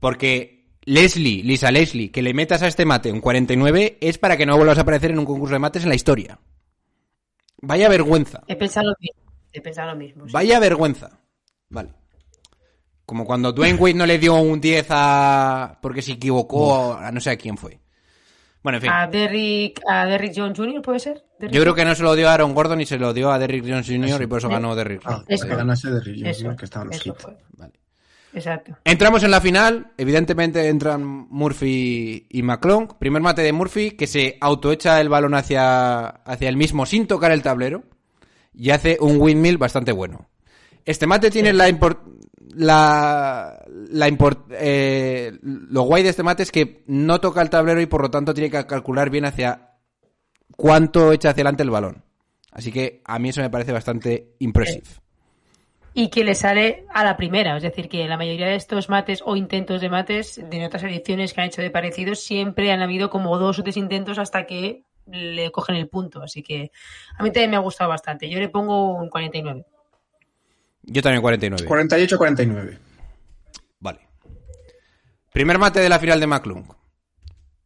[0.00, 4.46] Porque Leslie, Lisa Leslie, que le metas a este mate un 49 es para que
[4.46, 6.38] no vuelvas a aparecer en un concurso de mates en la historia.
[7.62, 8.42] Vaya vergüenza.
[8.46, 9.32] He pensado lo mismo.
[9.52, 10.26] He pensado lo mismo.
[10.26, 10.32] sí.
[10.32, 11.20] Vaya vergüenza.
[11.68, 11.92] Vale.
[13.04, 15.78] Como cuando Dwayne Wade no le dio un 10 a...
[15.82, 17.80] porque se equivocó a no sé a quién fue.
[18.62, 18.90] Bueno, en fin.
[18.90, 21.24] A Derrick, a Derrick Jones Jr., ¿puede ser?
[21.38, 23.30] Derrick Yo creo que no se lo dio a Aaron Gordon y se lo dio
[23.30, 24.22] a Derrick Jones Jr.
[24.22, 25.02] y por eso ganó Derrick.
[25.04, 25.46] Ah, Eso.
[25.46, 27.26] que ganase de Rillo, Eso, que estaban los eso hits.
[27.56, 27.72] Vale.
[28.32, 28.76] Exacto.
[28.84, 29.92] Entramos en la final.
[29.98, 32.94] Evidentemente entran Murphy y McClung.
[32.98, 37.32] Primer mate de Murphy que se autoecha el balón hacia, hacia el mismo sin tocar
[37.32, 37.84] el tablero.
[38.54, 40.28] Y hace un windmill bastante bueno.
[40.84, 42.18] Este mate tiene la import-
[42.54, 44.08] la, la
[44.52, 48.10] eh, lo guay de este mate es que no toca el tablero y por lo
[48.10, 49.76] tanto tiene que calcular bien hacia
[50.56, 52.04] cuánto echa hacia adelante el balón.
[52.50, 54.82] Así que a mí eso me parece bastante impressive.
[55.92, 57.56] Y que le sale a la primera.
[57.56, 61.32] Es decir, que la mayoría de estos mates o intentos de mates de otras ediciones
[61.32, 64.84] que han hecho de parecidos siempre han habido como dos o tres intentos hasta que
[65.06, 66.22] le cogen el punto.
[66.22, 66.70] Así que
[67.18, 68.30] a mí también me ha gustado bastante.
[68.30, 69.64] Yo le pongo un 49.
[70.82, 71.68] Yo también 49.
[71.68, 72.78] 48-49.
[73.80, 74.00] Vale.
[75.32, 76.64] Primer mate de la final de McClung.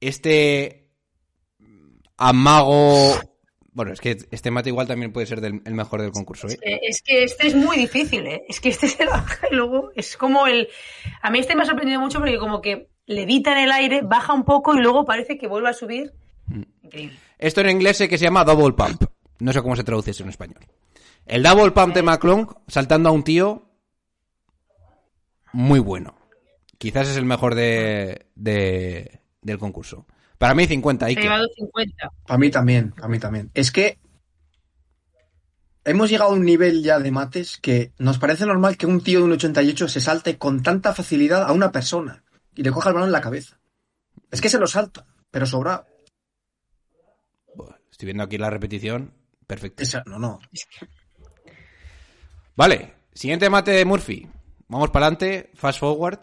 [0.01, 0.89] Este
[2.17, 3.15] amago...
[3.75, 6.57] Bueno, es que este mate igual también puede ser del- el mejor del concurso, ¿eh?
[6.63, 8.45] Eh, Es que este es muy difícil, ¿eh?
[8.49, 10.69] Es que este se baja y luego es como el...
[11.23, 14.33] A mí este me ha sorprendido mucho porque como que levita en el aire, baja
[14.33, 16.13] un poco y luego parece que vuelve a subir.
[16.83, 17.19] Increíble.
[17.39, 19.05] Esto en inglés sé que se llama double pump.
[19.41, 20.61] No sé cómo se traduce eso en español.
[21.27, 23.69] El double pump de McClung saltando a un tío
[25.53, 26.17] muy bueno.
[26.79, 30.07] Quizás es el mejor de, de- del concurso.
[30.45, 31.07] Para mí 50.
[31.07, 31.23] Se ha Ike.
[31.23, 32.11] llevado 50.
[32.29, 33.51] A mí también, a mí también.
[33.55, 33.99] Es que
[35.87, 39.21] hemos llegado a un nivel ya de mates que nos parece normal que un tío
[39.21, 42.95] de un 88 se salte con tanta facilidad a una persona y le coja el
[42.95, 43.59] balón en la cabeza.
[44.31, 45.87] Es que se lo salta, pero sobra.
[47.91, 49.15] Estoy viendo aquí la repetición.
[49.47, 49.83] Perfecto.
[49.83, 50.41] Esa- no, no.
[52.55, 54.29] Vale, siguiente mate de Murphy.
[54.69, 56.19] Vamos para adelante, fast forward.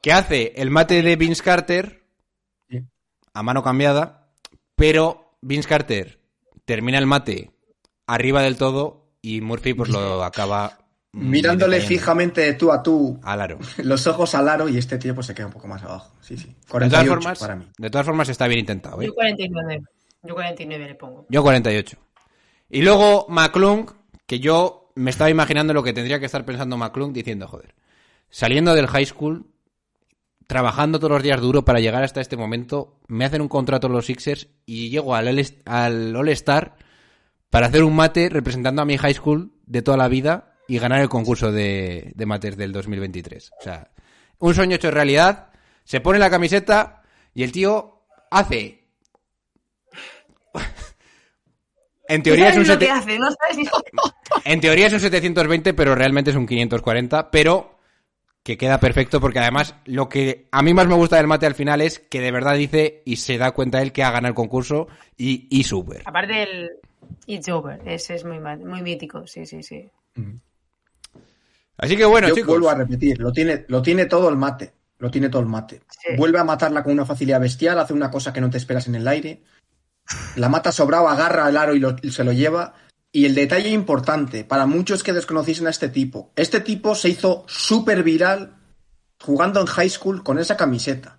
[0.00, 1.99] ¿Qué hace el mate de Vince Carter.
[3.34, 4.28] A mano cambiada?
[4.74, 6.20] Pero Vince Carter
[6.64, 7.50] termina el mate
[8.06, 10.80] arriba del todo y Murphy pues lo acaba
[11.12, 13.58] Mirándole fijamente de tú a tú, al aro.
[13.78, 16.14] los ojos al aro y este tío pues se queda un poco más abajo.
[16.20, 16.46] Sí, sí.
[16.46, 17.66] De todas 48 formas, para mí.
[17.76, 19.06] de todas formas está bien intentado, ¿eh?
[19.06, 19.82] Yo 49.
[20.22, 21.26] Yo 49 le pongo.
[21.28, 21.96] Yo 48.
[22.68, 23.90] Y luego McClung,
[24.26, 27.74] que yo me estaba imaginando lo que tendría que estar pensando McClung diciendo, joder,
[28.28, 29.46] saliendo del high school,
[30.50, 34.06] trabajando todos los días duro para llegar hasta este momento, me hacen un contrato los
[34.06, 36.74] Sixers y llego al All- al All-Star
[37.50, 41.00] para hacer un mate representando a mi high school de toda la vida y ganar
[41.02, 43.52] el concurso de, de mates del 2023.
[43.60, 43.92] O sea,
[44.40, 45.50] un sueño hecho realidad,
[45.84, 48.88] se pone la camiseta y el tío hace...
[52.08, 53.18] En teoría, es un ¿Sabes lo que sete- hace?
[53.20, 53.68] ¿No sabes?
[54.44, 57.30] en teoría es un 720, pero realmente es un 540.
[57.30, 57.78] Pero
[58.42, 61.54] que queda perfecto porque además lo que a mí más me gusta del mate al
[61.54, 64.34] final es que de verdad dice y se da cuenta él que ha ganado el
[64.34, 66.02] concurso y, y super.
[66.06, 66.70] Aparte del
[67.26, 69.88] It's Over, ese es muy, muy mítico, sí, sí, sí.
[71.76, 72.48] Así que bueno, Yo chicos.
[72.50, 74.72] vuelvo a repetir, lo tiene, lo tiene todo el mate.
[74.98, 75.80] Lo tiene todo el mate.
[75.88, 76.14] Sí.
[76.16, 78.96] Vuelve a matarla con una facilidad bestial, hace una cosa que no te esperas en
[78.96, 79.40] el aire.
[80.36, 82.74] La mata sobrado, agarra el aro y, lo- y se lo lleva.
[83.12, 87.44] Y el detalle importante, para muchos que desconociesen a este tipo, este tipo se hizo
[87.48, 88.56] súper viral
[89.20, 91.18] jugando en high school con esa camiseta.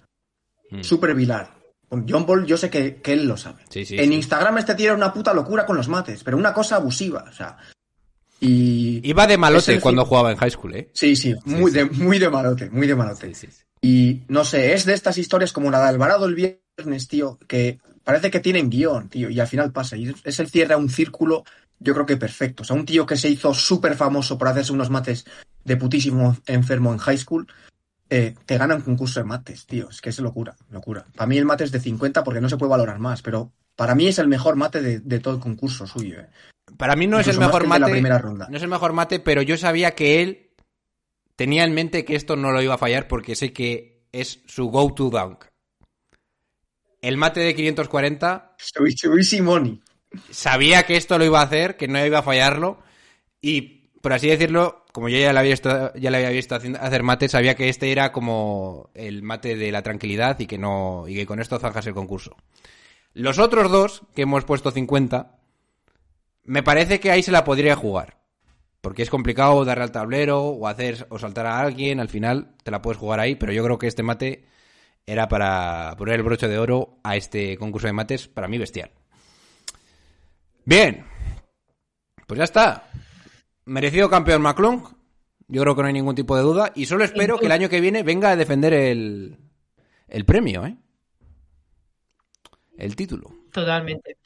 [0.70, 0.84] Mm.
[0.84, 1.50] Súper viral.
[1.90, 3.64] Con John Ball yo sé que, que él lo sabe.
[3.70, 4.16] Sí, sí, en sí.
[4.16, 7.26] Instagram este tío era una puta locura con los mates, pero una cosa abusiva.
[7.30, 7.58] O sea,
[8.42, 9.08] y...
[9.08, 10.90] Iba de malote cuando jugaba en high school, ¿eh?
[10.94, 13.32] Sí, sí, muy, De, muy de malote, muy de malote.
[13.82, 17.80] Y no sé, es de estas historias como la de Alvarado el viernes, tío, que
[18.04, 19.96] parece que tienen guion, tío, y al final pasa.
[19.96, 21.44] Y es el cierre a un círculo,
[21.84, 22.64] yo creo que perfecto.
[22.64, 25.26] O sea, un tío que se hizo súper famoso por hacerse unos mates
[25.66, 27.48] de putísimo enfermo en high school,
[28.10, 29.90] eh, te gana un concurso de mates, tío.
[29.90, 31.06] Es que es locura, locura.
[31.16, 33.96] Para mí el mate es de 50 porque no se puede valorar más, pero para
[33.96, 36.20] mí es el mejor mate de, de todo el concurso suyo.
[36.20, 36.30] eh.
[36.78, 37.92] Para mí no es el mejor el de la mate.
[37.92, 38.48] primera ronda.
[38.50, 40.52] No es el mejor mate, pero yo sabía que él
[41.36, 44.68] tenía en mente que esto no lo iba a fallar porque sé que es su
[44.68, 45.46] go-to dunk.
[47.02, 49.82] El mate de 540 Soy, soy Simoni.
[50.30, 52.80] Sabía que esto lo iba a hacer, que no iba a fallarlo
[53.42, 57.04] y por así decirlo, como yo ya le había visto, ya le había visto hacer
[57.04, 61.16] mate, sabía que este era como el mate de la tranquilidad y que no y
[61.16, 62.36] que con esto zanjas el concurso.
[63.14, 65.38] Los otros dos que hemos puesto 50
[66.44, 68.20] me parece que ahí se la podría jugar.
[68.82, 72.72] Porque es complicado darle al tablero o hacer o saltar a alguien, al final te
[72.72, 74.46] la puedes jugar ahí, pero yo creo que este mate
[75.06, 78.92] era para poner el broche de oro a este concurso de mates, para mí bestial.
[80.66, 81.06] Bien,
[82.28, 82.88] pues ya está.
[83.66, 84.84] Merecido campeón McClung,
[85.48, 87.70] yo creo que no hay ningún tipo de duda, y solo espero que el año
[87.70, 89.38] que viene venga a defender el,
[90.08, 90.76] el premio, ¿eh?
[92.78, 93.30] El título.
[93.52, 94.18] Totalmente.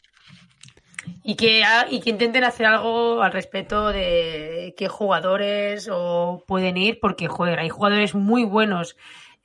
[1.23, 6.77] Y que, ha- y que intenten hacer algo al respecto de qué jugadores o pueden
[6.77, 8.95] ir, porque joder, hay jugadores muy buenos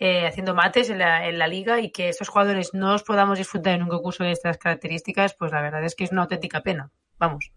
[0.02, 3.36] eh, haciendo mates en la, en la liga y que estos jugadores no los podamos
[3.36, 6.62] disfrutar en un concurso de estas características, pues la verdad es que es una auténtica
[6.62, 6.90] pena.
[7.18, 7.52] Vamos.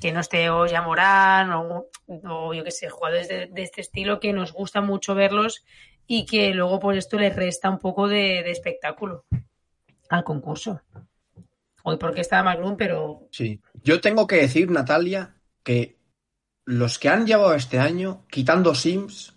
[0.00, 4.32] Que no esté Oya Morán o, o yo qué sé, jugadores de, este estilo que
[4.32, 5.64] nos gusta mucho verlos
[6.06, 9.24] y que luego por esto les resta un poco de, espectáculo
[10.10, 10.80] al concurso.
[11.82, 13.60] Hoy porque estaba Magnum, pero Sí.
[13.82, 15.96] Yo tengo que decir, Natalia, que
[16.64, 19.34] los que han llevado este año, quitando Sims,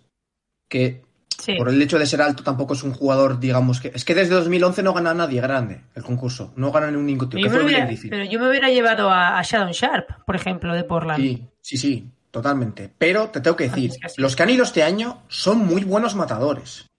[0.67, 1.04] que
[1.45, 1.55] sí.
[1.55, 3.91] por el hecho de ser alto tampoco es un jugador, digamos que.
[3.93, 6.53] Es que desde 2011 no gana nadie grande el concurso.
[6.55, 7.39] No gana ningún tío.
[7.39, 8.09] Pero yo, Que me hubiera, Blake Griffin.
[8.09, 11.21] pero yo me hubiera llevado a, a Shadow Sharp, por ejemplo, de Portland.
[11.21, 12.91] Sí, sí, sí, totalmente.
[12.97, 14.21] Pero te tengo que decir, es que sí.
[14.21, 16.89] los que han ido este año son muy buenos matadores.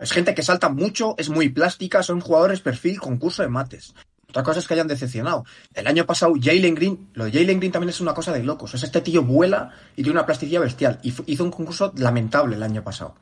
[0.00, 3.94] Es gente que salta mucho, es muy plástica, son jugadores perfil concurso de mates.
[4.34, 5.44] Otra cosa es que hayan decepcionado.
[5.72, 8.74] El año pasado, Jalen Green, lo de Jalen Green también es una cosa de locos.
[8.74, 10.98] Es este tío vuela y tiene una plasticidad bestial.
[11.04, 13.14] Y hizo un concurso lamentable el año pasado.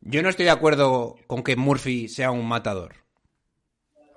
[0.00, 2.96] Yo no estoy de acuerdo con que Murphy sea un matador.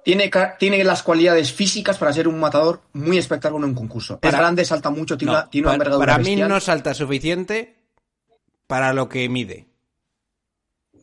[0.03, 4.19] Tiene, tiene las cualidades físicas para ser un matador muy espectacular en un concurso.
[4.19, 6.49] Para- es grande, salta mucho, tiene, No, una, tiene una pa- envergadura para mí bestial.
[6.49, 7.75] no salta suficiente
[8.65, 9.67] para lo que mide.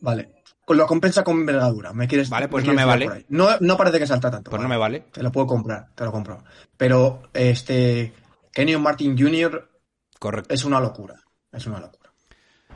[0.01, 0.40] Vale.
[0.73, 1.93] Lo compensa con envergadura.
[1.93, 3.05] ¿Me quieres Vale, pues quieres no me vale.
[3.05, 3.25] por ahí?
[3.29, 4.49] No, no parece que salta tanto.
[4.51, 4.63] Pues vale.
[4.63, 4.99] no me vale.
[5.11, 6.43] Te lo puedo comprar, te lo compro.
[6.77, 8.13] Pero este
[8.51, 9.69] Kenyon Martin Jr.
[10.19, 10.53] Correcto.
[10.53, 11.15] es una locura.
[11.51, 12.11] Es una locura.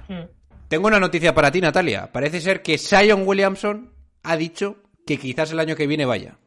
[0.08, 0.24] Mm.
[0.68, 2.12] Tengo una noticia para ti, Natalia.
[2.12, 6.38] Parece ser que Sion Williamson ha dicho que quizás el año que viene vaya.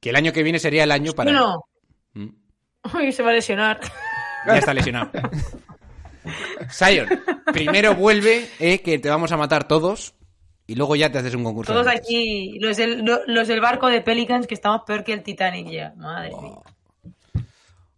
[0.00, 1.30] Que el año que viene sería el año para.
[1.30, 1.36] él.
[1.36, 1.64] Bueno,
[2.14, 2.28] Mm.
[2.96, 3.80] uy, se va a lesionar.
[4.46, 5.10] Ya está lesionado.
[6.70, 7.08] Sion,
[7.52, 10.14] primero vuelve, eh, que te vamos a matar todos.
[10.66, 11.72] Y luego ya te haces un concurso.
[11.74, 15.22] Todos aquí, los del, lo- los del barco de Pelicans, que estamos peor que el
[15.22, 15.92] Titanic ya.
[15.96, 16.54] Madre mía.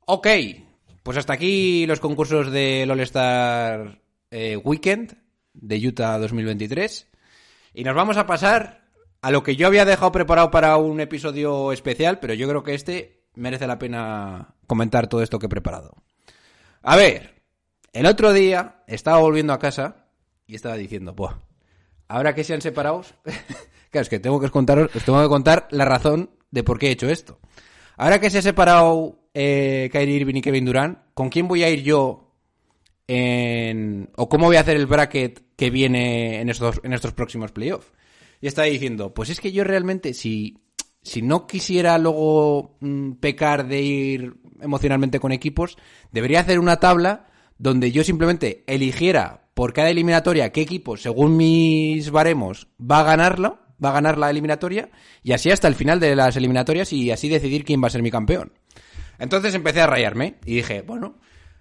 [0.07, 0.27] Ok,
[1.03, 5.17] pues hasta aquí los concursos del All-Star eh, Weekend
[5.55, 7.09] de Utah 2023.
[7.75, 8.83] Y nos vamos a pasar
[9.23, 12.75] a lo que yo había dejado preparado para un episodio especial, pero yo creo que
[12.75, 15.95] este merece la pena comentar todo esto que he preparado.
[16.83, 17.36] A ver,
[17.97, 20.07] el otro día estaba volviendo a casa
[20.47, 21.39] y estaba diciendo, Buah,
[22.09, 23.03] ahora que se han separado,
[23.91, 26.89] claro, es que tengo que contaros, os tengo que contar la razón de por qué
[26.89, 27.39] he hecho esto.
[27.97, 31.71] Ahora que se ha separado eh, Kyrie Irving y Kevin Durant, ¿con quién voy a
[31.71, 32.35] ir yo
[33.07, 36.81] en, o cómo voy a hacer el bracket que viene en estos,
[37.15, 37.93] próximos playoffs?
[38.43, 40.59] Y estaba diciendo, pues es que yo realmente, si,
[41.01, 45.79] si no quisiera luego mm, pecar de ir emocionalmente con equipos,
[46.13, 47.26] debería hacer una tabla
[47.59, 53.59] donde yo simplemente eligiera por cada eliminatoria qué equipo, según mis baremos, va a ganarlo,
[53.83, 54.91] va a ganar la eliminatoria,
[55.23, 58.03] y así hasta el final de las eliminatorias y así decidir quién va a ser
[58.03, 58.53] mi campeón.
[59.19, 61.19] Entonces empecé a rayarme y dije, bueno,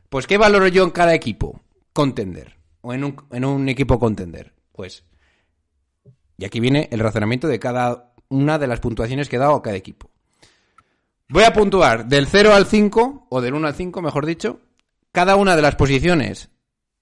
[0.10, 1.62] pues ¿qué valoro yo en cada equipo?
[1.94, 2.58] Contender.
[2.82, 4.54] O en un, en un equipo contender.
[4.72, 5.06] Pues.
[6.38, 9.62] Y aquí viene el razonamiento de cada una de las puntuaciones que he dado a
[9.62, 10.12] cada equipo.
[11.30, 14.60] Voy a puntuar del 0 al 5, o del 1 al 5, mejor dicho,
[15.16, 16.50] cada una de las posiciones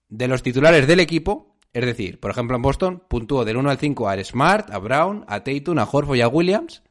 [0.08, 1.58] de los titulares del equipo.
[1.74, 5.26] Es decir, por ejemplo, en Boston puntúo del 1 al 5 a Smart, a Brown,
[5.28, 6.84] a Tatum, a Horford y a Williams.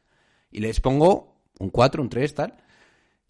[0.50, 2.56] Y les pongo un 4, un 3, tal.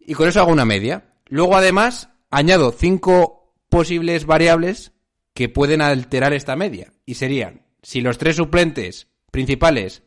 [0.01, 1.13] Y con eso hago una media.
[1.27, 4.93] Luego, además, añado cinco posibles variables
[5.35, 6.95] que pueden alterar esta media.
[7.05, 10.03] Y serían, si los tres suplentes principales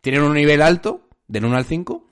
[0.00, 2.06] tienen un nivel alto, del 1 al 5.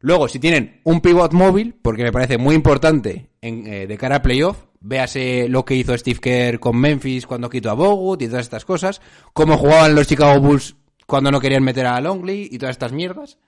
[0.00, 4.16] Luego, si tienen un pivot móvil, porque me parece muy importante en, eh, de cara
[4.16, 8.26] a playoff, véase lo que hizo Steve Kerr con Memphis cuando quitó a Bogut y
[8.26, 9.02] todas estas cosas,
[9.34, 13.38] cómo jugaban los Chicago Bulls cuando no querían meter a Longley y todas estas mierdas.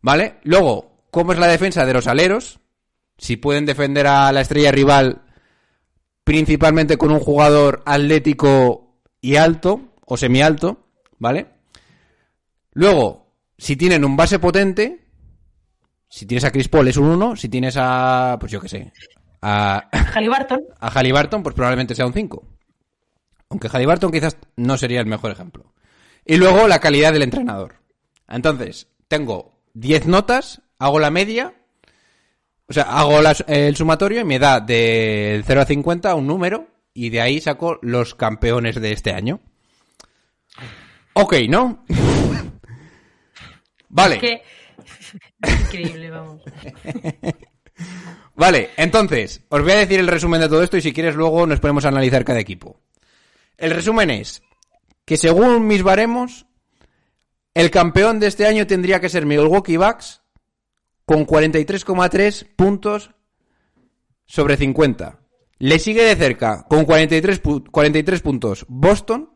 [0.00, 0.36] ¿Vale?
[0.42, 2.60] Luego, cómo es la defensa de los aleros,
[3.18, 5.22] si pueden defender a la estrella rival
[6.24, 11.46] principalmente con un jugador atlético y alto o semialto, ¿vale?
[12.72, 15.03] Luego, si tienen un base potente,
[16.14, 18.92] si tienes a Chris Paul es un 1, si tienes a, pues yo qué sé,
[19.42, 20.60] a, Halliburton.
[20.78, 22.46] a Halliburton, pues probablemente sea un 5.
[23.50, 25.74] Aunque Halliburton quizás no sería el mejor ejemplo.
[26.24, 27.80] Y luego la calidad del entrenador.
[28.28, 31.52] Entonces, tengo 10 notas, hago la media,
[32.68, 37.10] o sea, hago el sumatorio y me da del 0 a 50 un número y
[37.10, 39.40] de ahí saco los campeones de este año.
[41.14, 41.84] Ok, ¿no?
[43.88, 44.20] vale.
[44.20, 44.42] Que...
[45.48, 46.42] Increíble, vamos.
[48.36, 51.46] Vale, entonces, os voy a decir el resumen de todo esto y si quieres luego
[51.46, 52.80] nos ponemos a analizar cada equipo.
[53.56, 54.42] El resumen es
[55.04, 56.46] que según mis baremos,
[57.54, 60.22] el campeón de este año tendría que ser Milwaukee Bucks
[61.04, 63.10] con 43,3 puntos
[64.26, 65.20] sobre 50.
[65.58, 69.30] Le sigue de cerca con 43, pu- 43 puntos Boston,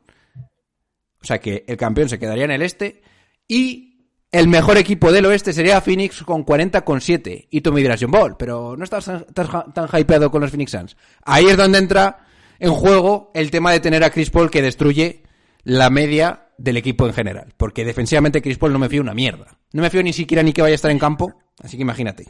[1.21, 3.03] o sea que el campeón se quedaría en el este,
[3.47, 3.88] y
[4.31, 7.47] el mejor equipo del oeste sería Phoenix con 40,7.
[7.51, 10.51] Y tú me dirás, John Ball, pero no estás tan, tan, tan hypeado con los
[10.51, 10.97] Phoenix Suns.
[11.25, 12.27] Ahí es donde entra
[12.59, 15.23] en juego el tema de tener a Chris Paul que destruye
[15.65, 17.55] la media del equipo en general.
[17.57, 19.59] Porque defensivamente Chris Paul no me fío una mierda.
[19.73, 21.33] No me fío ni siquiera ni que vaya a estar en campo.
[21.63, 22.27] Así que imagínate.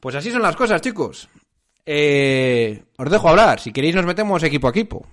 [0.00, 1.28] Pues así son las cosas, chicos.
[1.86, 3.60] Eh, os dejo hablar.
[3.60, 5.06] Si queréis nos metemos equipo a equipo.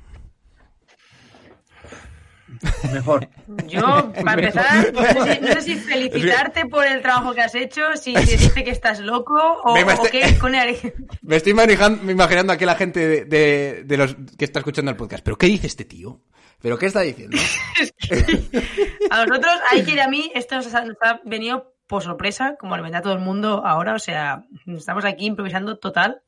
[2.92, 3.30] Mejor.
[3.68, 7.56] Yo, para empezar, no sé, si, no sé si felicitarte por el trabajo que has
[7.56, 10.78] hecho, si decirte que estás loco o, Me- me o estoy- qué con el-
[11.22, 14.98] Me estoy manejando, imaginando aquí la gente de, de- de los que está escuchando el
[14.98, 15.24] podcast.
[15.24, 16.22] ¿Pero qué dice este tío?
[16.62, 17.38] ¿Pero qué está diciendo?
[19.12, 22.56] A nosotros, a Iker y a mí, esto nos ha, nos ha venido por sorpresa,
[22.60, 23.96] como le vendrá a todo el mundo ahora.
[23.96, 26.22] O sea, estamos aquí improvisando total.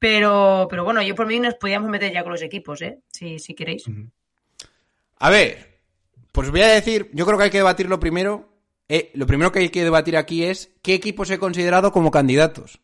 [0.00, 3.00] Pero, pero bueno, yo por mí nos podíamos meter ya con los equipos, ¿eh?
[3.10, 3.84] Si, si queréis.
[5.18, 5.80] A ver,
[6.32, 8.48] pues voy a decir, yo creo que hay que debatirlo primero.
[8.88, 12.80] Eh, lo primero que hay que debatir aquí es qué equipos he considerado como candidatos.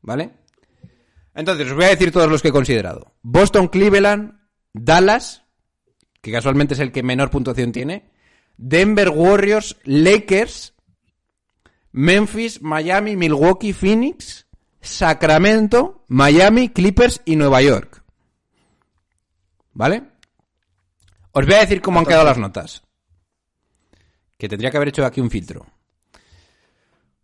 [0.00, 0.30] ¿Vale?
[1.34, 3.12] Entonces, os voy a decir todos los que he considerado.
[3.22, 4.38] Boston, Cleveland,
[4.72, 5.44] Dallas,
[6.22, 8.10] que casualmente es el que menor puntuación tiene.
[8.56, 10.74] Denver Warriors, Lakers,
[11.92, 14.46] Memphis, Miami, Milwaukee, Phoenix,
[14.80, 18.02] Sacramento, Miami, Clippers y Nueva York.
[19.72, 20.04] ¿Vale?
[21.38, 22.82] Os voy a decir cómo han quedado las notas.
[24.38, 25.66] Que tendría que haber hecho aquí un filtro.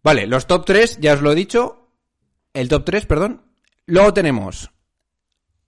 [0.03, 1.89] Vale, los top 3, ya os lo he dicho.
[2.53, 3.41] El top 3, perdón.
[3.87, 4.71] Luego tenemos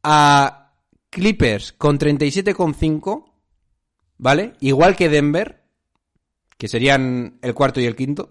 [0.02, 0.74] a
[1.09, 3.33] Clippers con 37,5.
[4.18, 4.52] ¿Vale?
[4.61, 5.64] Igual que Denver.
[6.59, 8.28] Que serían el cuarto y el quinto.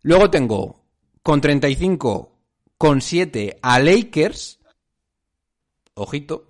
[0.00, 0.86] Luego tengo
[1.22, 4.58] con 35,7 a Lakers.
[5.92, 6.47] Ojito.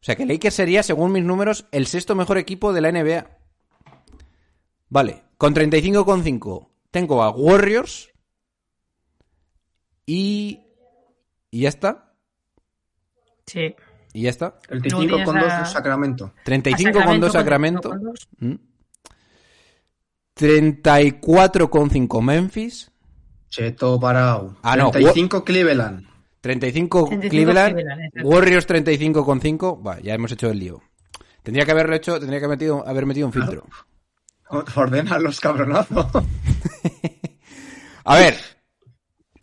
[0.00, 3.26] O sea que Lakers sería, según mis números, el sexto mejor equipo de la NBA.
[4.88, 8.10] Vale, con 35,5 tengo a Warriors.
[10.06, 10.60] Y.
[11.50, 12.14] Y ya está.
[13.46, 13.74] Sí.
[14.12, 14.58] Y ya está.
[14.68, 16.32] El Luego 35 con 2 tienes a- Sacramento.
[16.44, 17.88] 35 con 2 Sacramento.
[17.90, 18.28] con dos.
[18.38, 18.54] Mm.
[21.20, 22.90] 34,5 Memphis.
[23.48, 24.56] Cheto Parau.
[24.62, 26.06] Ah, no, 35 Cleveland.
[26.40, 27.74] 35 35 Cleveland.
[27.74, 28.12] Cleveland.
[28.24, 29.86] Warriors 35,5.
[29.86, 30.82] Va, ya hemos hecho el lío.
[31.42, 33.64] Tendría que haberlo hecho, tendría que haber metido, haber metido un filtro.
[34.76, 36.06] Ordena los cabronazos.
[38.04, 38.36] A ver,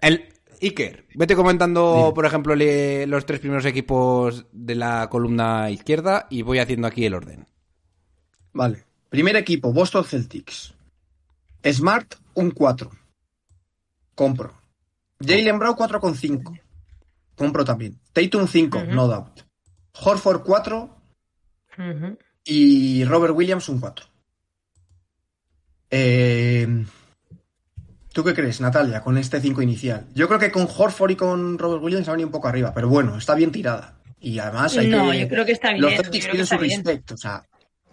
[0.02, 0.26] el,
[0.62, 2.12] Iker, vete comentando, Dime.
[2.14, 7.06] por ejemplo, le- los tres primeros equipos de la columna izquierda y voy haciendo aquí
[7.06, 7.48] el orden.
[8.54, 8.84] Vale.
[9.10, 10.74] Primer equipo, Boston Celtics.
[11.64, 12.90] Smart, un 4.
[14.16, 14.54] Compro.
[15.20, 16.60] Jalen Brown, 4,5.
[17.38, 17.98] Compro también.
[18.12, 18.88] Tatum, 5, Ujú.
[18.92, 19.40] no doubt.
[20.02, 20.90] Horford, 4.
[21.78, 22.18] Ujú.
[22.44, 24.06] Y Robert Williams, un 4.
[25.90, 26.86] Eh,
[28.12, 30.08] ¿Tú qué crees, Natalia, con este 5 inicial?
[30.16, 32.90] Yo creo que con Horford y con Robert Williams han ido un poco arriba, pero
[32.90, 34.00] bueno, está bien tirada.
[34.20, 35.20] Y además hay No, que...
[35.20, 35.82] yo creo que está bien.
[35.82, 36.84] Los Celtics tienen su bien.
[37.14, 37.44] o sea,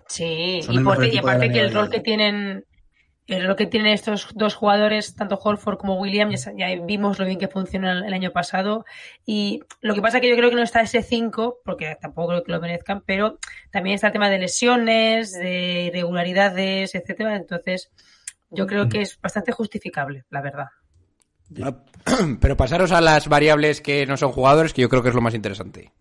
[0.08, 0.78] Sí, y,
[1.18, 2.64] aparte que el rol que tienen
[3.26, 7.38] el rol que tienen estos dos jugadores, tanto Holford como William, ya, vimos lo bien
[7.38, 8.84] que funcionó el, año pasado.
[9.24, 12.44] Y lo que pasa que yo creo que no está ese 5, porque tampoco creo
[12.44, 13.38] que lo merezcan, pero
[13.70, 17.36] también está el tema de lesiones, de irregularidades, etcétera.
[17.36, 17.90] Entonces,
[18.50, 20.66] yo creo que es bastante justificable, la verdad.
[21.62, 21.74] Ah,
[22.40, 25.22] Pero pasaros a las variables que no son jugadores, que yo creo que es lo
[25.22, 25.92] más interesante.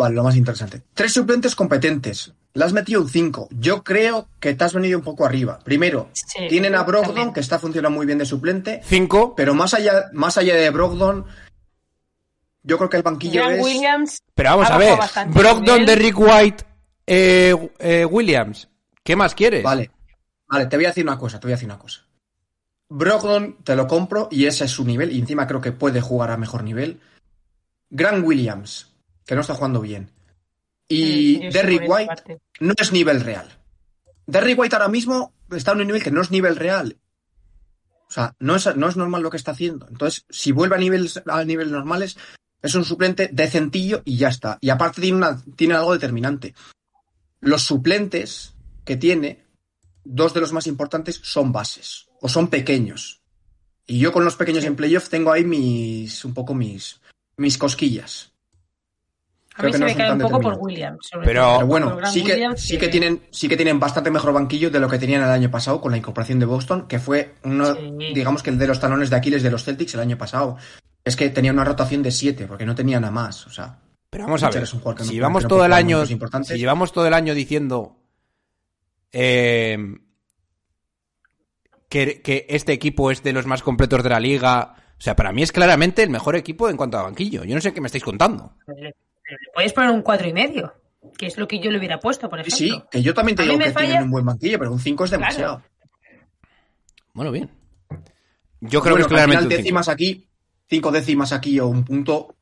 [0.00, 0.80] Vale, lo más interesante.
[0.94, 2.32] Tres suplentes competentes.
[2.54, 3.48] Le has metido un 5.
[3.50, 5.58] Yo creo que te has venido un poco arriba.
[5.62, 7.32] Primero, Sí, tienen a Brogdon, también.
[7.34, 8.80] que está funcionando muy bien de suplente.
[8.82, 11.26] Cinco, Pero más allá, más allá de Brogdon,
[12.62, 13.62] yo creo que el banquillo Grant es.
[13.62, 14.22] Williams.
[14.34, 14.98] pero vamos ha a ver.
[15.34, 15.84] Brogdon.
[15.84, 16.64] Derrick White,
[17.06, 18.68] eh, eh, Williams.
[19.04, 19.62] ¿Qué más quieres?
[19.62, 19.90] Vale,
[20.48, 22.06] vale, te voy a decir una cosa, te voy a decir una cosa.
[22.88, 26.30] Brogdon te lo compro y ese es su nivel, y encima creo que puede jugar
[26.30, 27.00] a mejor nivel.
[27.90, 28.89] Grant Williams,
[29.30, 30.10] que no está jugando bien.
[30.88, 32.40] Y sí Derrick White parte.
[32.58, 33.48] no es nivel real.
[34.26, 36.98] Derrick White ahora mismo está en un nivel que no es nivel real.
[38.08, 39.86] O sea, no es, no es normal lo que está haciendo.
[39.88, 42.18] Entonces, si vuelve a niveles, a niveles normales,
[42.60, 44.58] es un suplente decentillo y ya está.
[44.60, 46.56] Y aparte tiene, una, tiene algo determinante.
[47.38, 48.54] Los suplentes
[48.84, 49.44] que tiene,
[50.02, 52.08] dos de los más importantes son bases.
[52.20, 53.22] O son pequeños.
[53.86, 57.00] Y yo con los pequeños en playoff tengo ahí mis, un poco mis,
[57.36, 58.29] mis cosquillas.
[59.60, 60.58] A mí creo que se no me cae un poco por.
[60.58, 60.98] Williams.
[61.10, 61.54] sobre Pero- todo.
[61.58, 64.70] Pero bueno, Por sí que, Williams, sí, que tienen, sí que tienen bastante mejor banquillo
[64.70, 67.74] de lo que tenían el año pasado con la incorporación de Boston, que fue uno,
[67.74, 67.80] Sí.
[68.14, 70.56] digamos que el de los talones de Aquiles de los Celtics el año pasado.
[71.04, 73.46] Es que tenía una rotación de siete, porque no tenía nada más.
[73.46, 73.78] O sea,
[74.10, 74.62] Pero vamos a ver.
[74.64, 76.18] es un jugador que no Si puede- llevamos no todo el año, si
[76.58, 77.96] llevamos todo el año diciendo
[79.12, 79.78] eh,
[81.88, 85.32] que, que este equipo es de los más completos de la liga, o sea, para
[85.32, 87.42] mí es claramente el mejor equipo en cuanto a banquillo.
[87.44, 88.54] Yo no sé qué me estáis contando.
[89.30, 90.74] Le, le puedes poner un cuatro y medio,
[91.16, 92.56] que es lo que yo le hubiera puesto, por ejemplo.
[92.56, 95.04] sí, que yo también te digo que falla- tienen un buen banquillo, pero un 5
[95.04, 95.62] es demasiado.
[97.12, 97.50] Bueno, bien.
[98.60, 99.62] Yo creo Bueno, que es claramente final cinco.
[99.62, 100.28] décimas aquí,
[100.68, 102.36] cinco décimas aquí o un punto,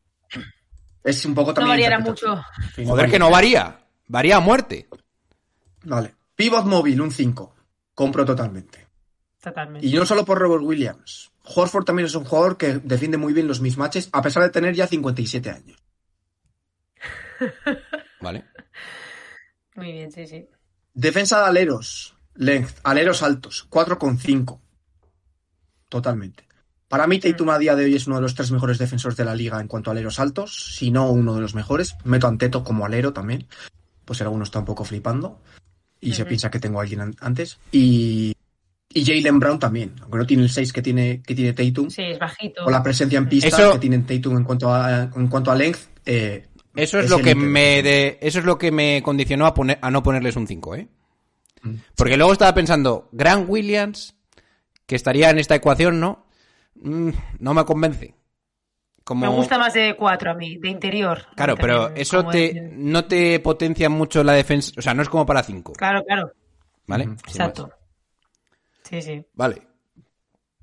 [1.04, 1.70] es un poco No también.
[1.70, 2.36] variará interpretación.
[2.38, 2.72] mucho.
[2.74, 3.78] Sí, Joder, que no varía.
[4.08, 4.88] Varía a muerte.
[5.84, 6.14] Vale.
[6.34, 7.54] Pivot móvil, un 5.
[7.94, 8.86] Compro totalmente.
[9.42, 9.86] Totalmente.
[9.86, 11.30] Y no solo por Robert Williams.
[11.44, 14.74] Horford también es un jugador que defiende muy bien los mismatches, a pesar de tener
[14.74, 15.77] ya 57 años.
[18.20, 18.44] Vale.
[19.76, 20.46] Muy bien, sí, sí.
[20.94, 22.16] Defensa de aleros.
[22.34, 22.78] Length.
[22.84, 23.66] Aleros altos.
[23.70, 24.60] 4,5.
[25.88, 26.46] Totalmente.
[26.88, 29.24] Para mí, Tatum a día de hoy es uno de los tres mejores defensores de
[29.24, 31.96] la liga en cuanto a aleros altos, si no uno de los mejores.
[32.04, 33.46] Meto a Anteto como alero también,
[34.04, 35.40] pues alguno está un poco flipando
[36.00, 37.58] y se piensa que tengo a alguien an- antes.
[37.72, 38.34] Y,
[38.88, 42.02] y Jalen Brown también, aunque no tiene el 6 que tiene, que tiene Tatum, Sí,
[42.02, 42.64] es bajito.
[42.64, 45.54] o la presencia en pista Eso- que tienen Tatum en cuanto a, en cuanto a
[45.56, 45.80] length.
[46.06, 46.46] eh,
[46.78, 49.90] Eso es, lo que me de, eso es lo que me condicionó a poner a
[49.90, 50.88] no ponerles un 5, ¿eh?
[51.62, 51.74] Mm.
[51.96, 54.14] Porque luego estaba pensando, Grant Williams,
[54.86, 56.26] que estaría en esta ecuación, ¿no?
[56.76, 57.10] Mm,
[57.40, 58.14] no me convence.
[59.02, 59.26] Como...
[59.26, 61.26] Me gusta más de cuatro a mí, de interior.
[61.34, 64.72] Claro, pero También, eso te, de- no te potencia mucho la defensa.
[64.76, 65.72] O sea, no es como para 5.
[65.72, 66.32] Claro, claro.
[66.86, 67.04] ¿Vale?
[67.26, 67.70] Exacto.
[68.88, 69.24] Sí, sí.
[69.34, 69.62] Vale.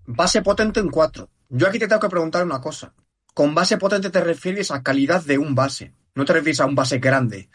[0.05, 1.29] Base potente en 4.
[1.49, 2.93] Yo aquí te tengo que preguntar una cosa.
[3.33, 5.93] Con base potente te refieres a calidad de un base.
[6.15, 7.49] No te refieres a un base grande.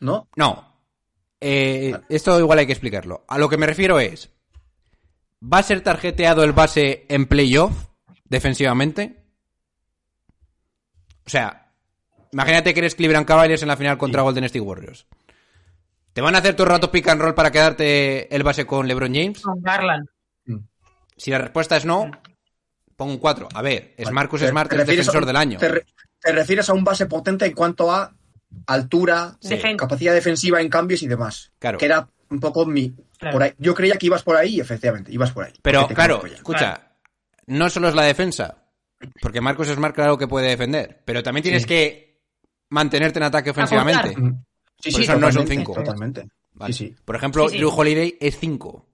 [0.00, 0.28] ¿No?
[0.36, 0.72] No.
[1.40, 2.04] Eh, Vale.
[2.08, 3.24] Esto igual hay que explicarlo.
[3.28, 4.30] A lo que me refiero es.
[5.42, 7.72] ¿Va a ser tarjeteado el base en playoff
[8.24, 9.24] defensivamente?
[11.26, 11.72] O sea,
[12.32, 15.06] imagínate que eres Cleveland Cavaliers en la final contra Golden State Warriors.
[16.12, 18.86] ¿Te van a hacer todo el rato pick and roll para quedarte el base con
[18.86, 19.40] LeBron James?
[19.42, 20.08] Con Garland.
[21.16, 22.10] Si la respuesta es no,
[22.96, 23.48] pongo un 4.
[23.54, 24.10] A ver, es.
[24.10, 25.58] Marcus Smart el a defensor del año.
[25.58, 25.86] Te, re-
[26.22, 28.14] te refieres a un base potente en cuanto a
[28.66, 29.58] altura, Sí.
[29.76, 31.52] Capacidad defensiva en cambios y demás.
[31.58, 31.78] Claro.
[31.78, 32.94] Que era un poco mi.
[33.18, 33.34] Claro.
[33.34, 33.52] por ahí.
[33.58, 35.52] Yo creía que ibas por ahí, efectivamente, ibas por ahí.
[35.62, 36.90] Pero claro, escucha,
[37.46, 38.64] no solo es la defensa,
[39.20, 41.68] porque Marcus Smart claro que puede defender, pero también tienes Sí.
[41.68, 42.20] que
[42.70, 44.16] mantenerte en ataque ofensivamente.
[44.16, 44.42] Mm.
[44.80, 45.74] Sí, Por sí, eso no es un totalmente, cinco.
[45.74, 46.28] Totalmente.
[46.54, 46.72] Vale.
[46.72, 46.96] Sí, sí.
[47.04, 47.58] Por ejemplo, Sí, sí.
[47.58, 48.86] Drew Holiday es 5.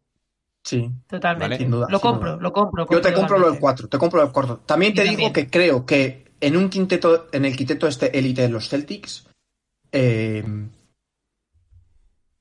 [0.63, 0.91] Sí.
[1.07, 1.45] Totalmente.
[1.47, 1.57] Vale.
[1.57, 2.43] Sin duda, lo sin compro, duda.
[2.43, 2.87] lo compro.
[2.91, 3.61] Yo te compro lo del completamente.
[3.61, 4.57] 4, te compro lo del 4.
[4.67, 5.33] También te digo también.
[5.33, 9.27] que creo que en un quinteto, en el quinteto este élite de los Celtics,
[9.93, 10.45] eh,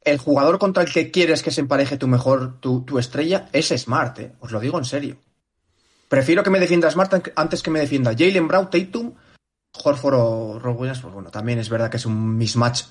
[0.04, 4.20] el jugador contra el que quieres que se empareje tu mejor, tu, estrella, es Smart,
[4.20, 4.32] eh.
[4.40, 5.18] os lo digo en serio.
[6.08, 9.14] Prefiero que me defienda Smart an- antes que me defienda Jalen Brown, Tatum,
[9.84, 12.84] Horford o Rob Williams, pues bueno, también es verdad que es un mismatch.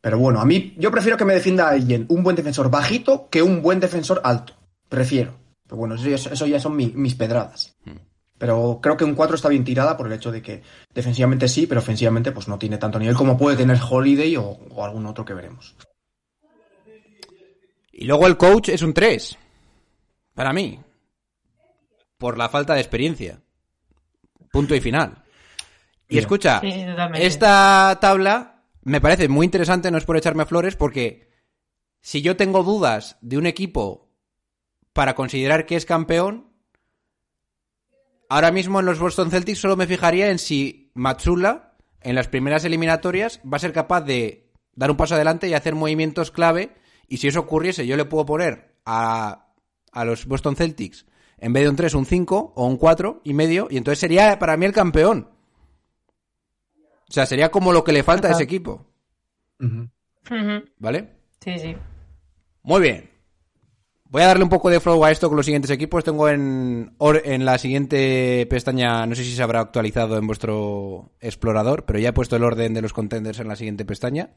[0.00, 3.42] Pero bueno, a mí, yo prefiero que me defienda alguien, un buen defensor bajito, que
[3.42, 4.54] un buen defensor alto.
[4.88, 5.34] Prefiero.
[5.64, 7.76] Pero bueno, eso, ya- son mi- mis pedradas.
[8.38, 10.62] Pero creo que un 4 está bien tirada por el hecho de que
[10.94, 14.84] defensivamente sí, pero ofensivamente pues no tiene tanto nivel como puede tener Holiday o, o
[14.84, 15.74] algún otro que veremos.
[17.92, 19.36] Y luego el coach es un 3.
[20.34, 20.78] Para mí.
[22.16, 23.40] Por la falta de experiencia.
[24.52, 25.24] Punto y final.
[26.08, 26.86] Y escucha, Sí,
[27.16, 31.28] esta tabla me parece muy interesante, no es por echarme flores, porque
[32.00, 34.08] si yo tengo dudas de un equipo
[34.94, 36.47] para considerar que es campeón,
[38.28, 42.64] ahora mismo en los Boston Celtics solo me fijaría en si Matsula en las primeras
[42.64, 46.74] eliminatorias va a ser capaz de dar un paso adelante y hacer movimientos clave.
[47.08, 49.52] Y si eso ocurriese, yo le puedo poner a,
[49.92, 51.06] a los Boston Celtics
[51.38, 54.38] en vez de un 3, un 5 o un 4 y medio, y entonces sería
[54.38, 55.30] para mí el campeón.
[57.08, 58.86] O sea, sería como lo que le falta a ese equipo.
[60.78, 61.14] ¿vale?
[61.40, 61.76] Sí, sí.
[62.62, 63.10] Muy bien.
[64.10, 66.02] Voy a darle un poco de flow a esto con los siguientes equipos.
[66.02, 66.94] Tengo en,
[67.24, 72.08] en la siguiente pestaña, no sé si se habrá actualizado en vuestro explorador, pero ya
[72.08, 74.30] he puesto el orden de los contenders en la siguiente pestaña.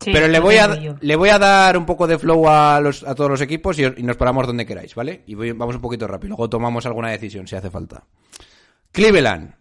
[0.00, 0.68] Sí, pero le voy, a,
[1.00, 3.84] le voy a dar un poco de flow a, los, a todos los equipos y,
[3.84, 5.24] y nos paramos donde queráis, ¿vale?
[5.26, 6.28] Y voy- vamos un poquito rápido.
[6.28, 8.04] Luego tomamos alguna decisión si hace falta.
[8.92, 9.54] Cleveland.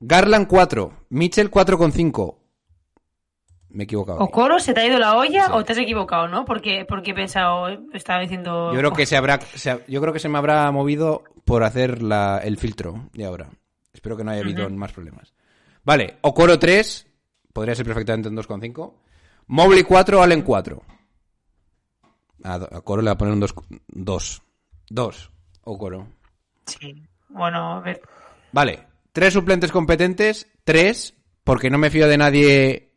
[0.00, 1.06] Garland 4.
[1.10, 2.36] Mitchell 4,5.
[3.72, 4.18] Me he equivocado.
[4.22, 4.28] aquí.
[4.28, 5.52] ¿Okoro se te ha ido la olla Sí.
[5.54, 6.44] o te has equivocado, no?
[6.44, 8.72] Porque, porque he pensado, estaba diciendo...
[8.72, 12.02] Yo creo que se habrá, se yo creo que se me habrá movido por hacer
[12.02, 13.48] la- el filtro de ahora.
[13.92, 15.32] Espero que no haya habido más problemas.
[15.84, 17.06] Vale, Okoro 3,
[17.52, 18.94] podría ser perfectamente un 2,5.
[19.48, 20.82] Mobley 4, Allen 4.
[22.44, 23.54] A a Okoro le va a poner un 2.
[23.88, 24.42] 2.
[24.90, 25.30] 2.
[25.64, 26.06] Okoro.
[26.66, 27.02] Sí.
[27.28, 28.00] Bueno, a ver.
[28.52, 31.14] Vale, tres suplentes competentes, tres,
[31.44, 32.91] porque no me fío de nadie.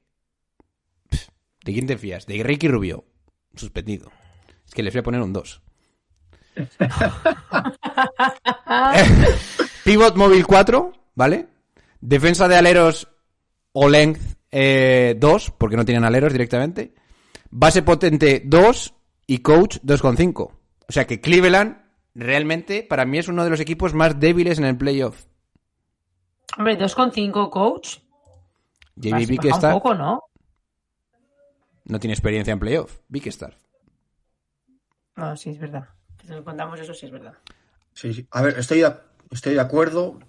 [1.65, 2.27] ¿De quién te fías?
[2.27, 3.05] De Ricky Rubio.
[3.55, 4.11] Suspendido.
[4.65, 5.61] Es que les voy a poner un 2.
[9.83, 11.47] Pivot móvil 4, ¿vale?
[11.99, 13.09] Defensa de aleros
[13.73, 16.93] o length 2, porque no tienen aleros directamente.
[17.49, 18.93] Base potente 2
[19.25, 20.43] y coach 2,5.
[20.43, 20.53] O
[20.89, 21.81] sea que Cleveland
[22.13, 25.25] realmente para mí es uno de los equipos más débiles en el playoff.
[26.59, 27.97] Hombre, 2,5 coach.
[28.97, 30.21] JB Baja Bickerstaff un poco, ¿no?
[31.85, 32.99] No tiene experiencia en playoff.
[33.07, 33.55] Bickerstaff.
[35.15, 35.87] No, sí, es verdad.
[36.21, 37.33] Si nos contamos eso, sí es verdad.
[37.93, 38.27] Sí, sí.
[38.31, 38.93] A ver, estoy de,
[39.31, 40.19] estoy de acuerdo.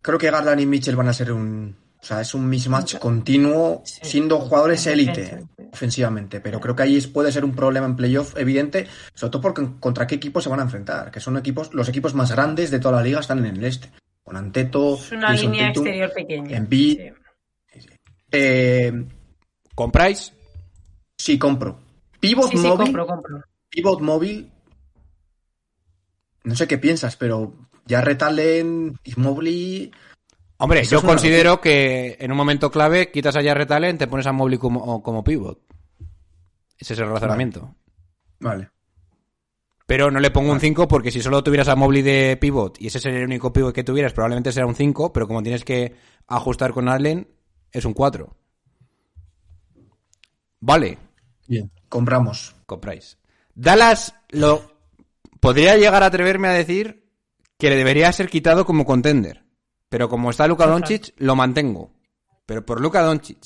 [0.00, 1.76] Creo que Garland y Mitchell van a ser un.
[2.00, 4.00] O sea, es un mismatch continuo, Sí.
[4.04, 5.42] siendo jugadores En élite
[5.72, 6.40] ofensivamente.
[6.40, 9.66] Pero creo que ahí es- puede ser un problema en playoff evidente, sobre todo porque
[9.80, 11.10] contra qué equipos se van a enfrentar.
[11.10, 13.90] Que son equipos, los equipos más grandes de toda la liga están en el este.
[14.22, 16.56] Con Anteto, Es una Jason línea exterior pequeña.
[16.56, 17.00] Embiid.
[17.72, 17.88] Sí.
[18.30, 19.08] Eh,
[19.78, 20.32] ¿Compráis?
[21.16, 21.78] sí, compro.
[22.18, 22.86] Pivot Sí, sí, móvil.
[22.86, 23.44] compro, compro.
[23.68, 24.50] Pivot móvil.
[26.42, 27.54] No sé qué piensas, pero
[27.86, 29.92] ya retalen Mobley.
[30.56, 34.26] Hombre, Eso yo considero que en un momento clave quitas a Jarrett Allen, te pones
[34.26, 35.60] a Mobley como, como pivot.
[36.76, 37.72] Ese es el razonamiento.
[38.40, 38.70] Vale.
[39.86, 42.88] Pero no le pongo un 5 porque si solo tuvieras a Mobley de pivot y
[42.88, 45.94] ese sería el único pivot que tuvieras, probablemente será un 5, pero como tienes que
[46.26, 47.28] ajustar con Allen,
[47.70, 48.34] es un 4.
[50.60, 50.98] Vale,
[51.46, 51.70] Bien.
[51.88, 52.54] Compramos.
[52.66, 53.16] compráis.
[53.54, 54.70] Dallas lo
[55.40, 57.06] podría llegar a atreverme a decir
[57.58, 59.44] que le debería ser quitado como contender.
[59.88, 60.66] Pero como está Luka.
[60.66, 61.90] Doncic, lo mantengo.
[62.46, 63.38] Pero por Luka Doncic.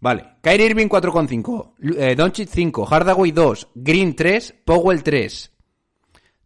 [0.00, 0.36] Vale.
[0.40, 1.74] Kyrie Irving 4,5.
[1.78, 2.86] Lu- Eh, Doncic 5.
[2.86, 3.68] Hardaway 2.
[3.74, 4.54] Green 3.
[4.64, 5.52] Powell 3.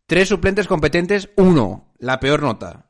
[0.07, 1.93] Tres suplentes competentes 1.
[1.99, 2.87] La peor nota.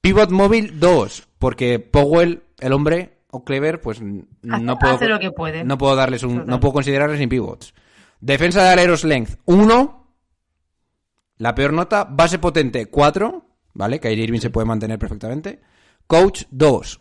[0.00, 1.28] Pivot móvil 2.
[1.38, 5.64] Porque Powell, el hombre, o Clever, pues no puedo, hace lo que puede.
[5.64, 6.46] no puedo darles un, Total.
[6.46, 7.74] no puedo considerarles ni pivots.
[8.20, 10.14] Defensa de aleros length 1.
[11.38, 12.04] La peor nota.
[12.04, 13.44] Base potente 4.
[13.72, 14.00] ¿Vale?
[14.00, 15.60] Kyrie Irving se puede mantener perfectamente.
[16.06, 17.00] Coach 2.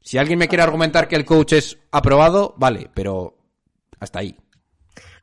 [0.00, 3.36] Si alguien me quiere argumentar que el coach es aprobado, vale, pero
[4.00, 4.36] hasta ahí.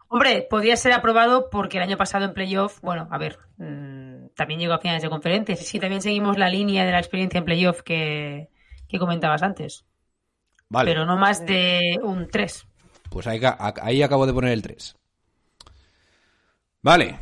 [0.08, 4.60] Hombre, podría ser aprobado porque el año pasado en playoff, bueno, a ver, mm, también
[4.60, 5.60] llegó a finales de conferencias.
[5.60, 8.50] Sí, también seguimos la línea de la experiencia en playoff que,
[8.88, 9.86] que comentabas antes.
[10.70, 10.92] Vale.
[10.92, 12.66] Pero no más de un 3.
[13.10, 13.42] Pues ahí,
[13.82, 14.96] ahí acabo de poner el 3.
[16.82, 17.20] Vale.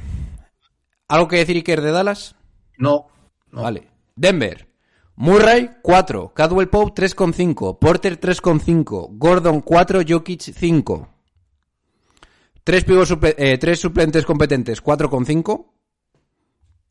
[1.07, 2.35] ¿Algo que decir Iker de Dallas?
[2.77, 3.07] No.
[3.51, 3.61] no.
[3.63, 3.89] Vale.
[4.15, 4.67] Denver.
[5.15, 11.09] Murray 4, Cadwell Pope 3,5, Porter 3,5, Gordon 4, Jokic 5.
[12.63, 15.71] Tres, pivos suple- eh, tres suplentes competentes 4,5.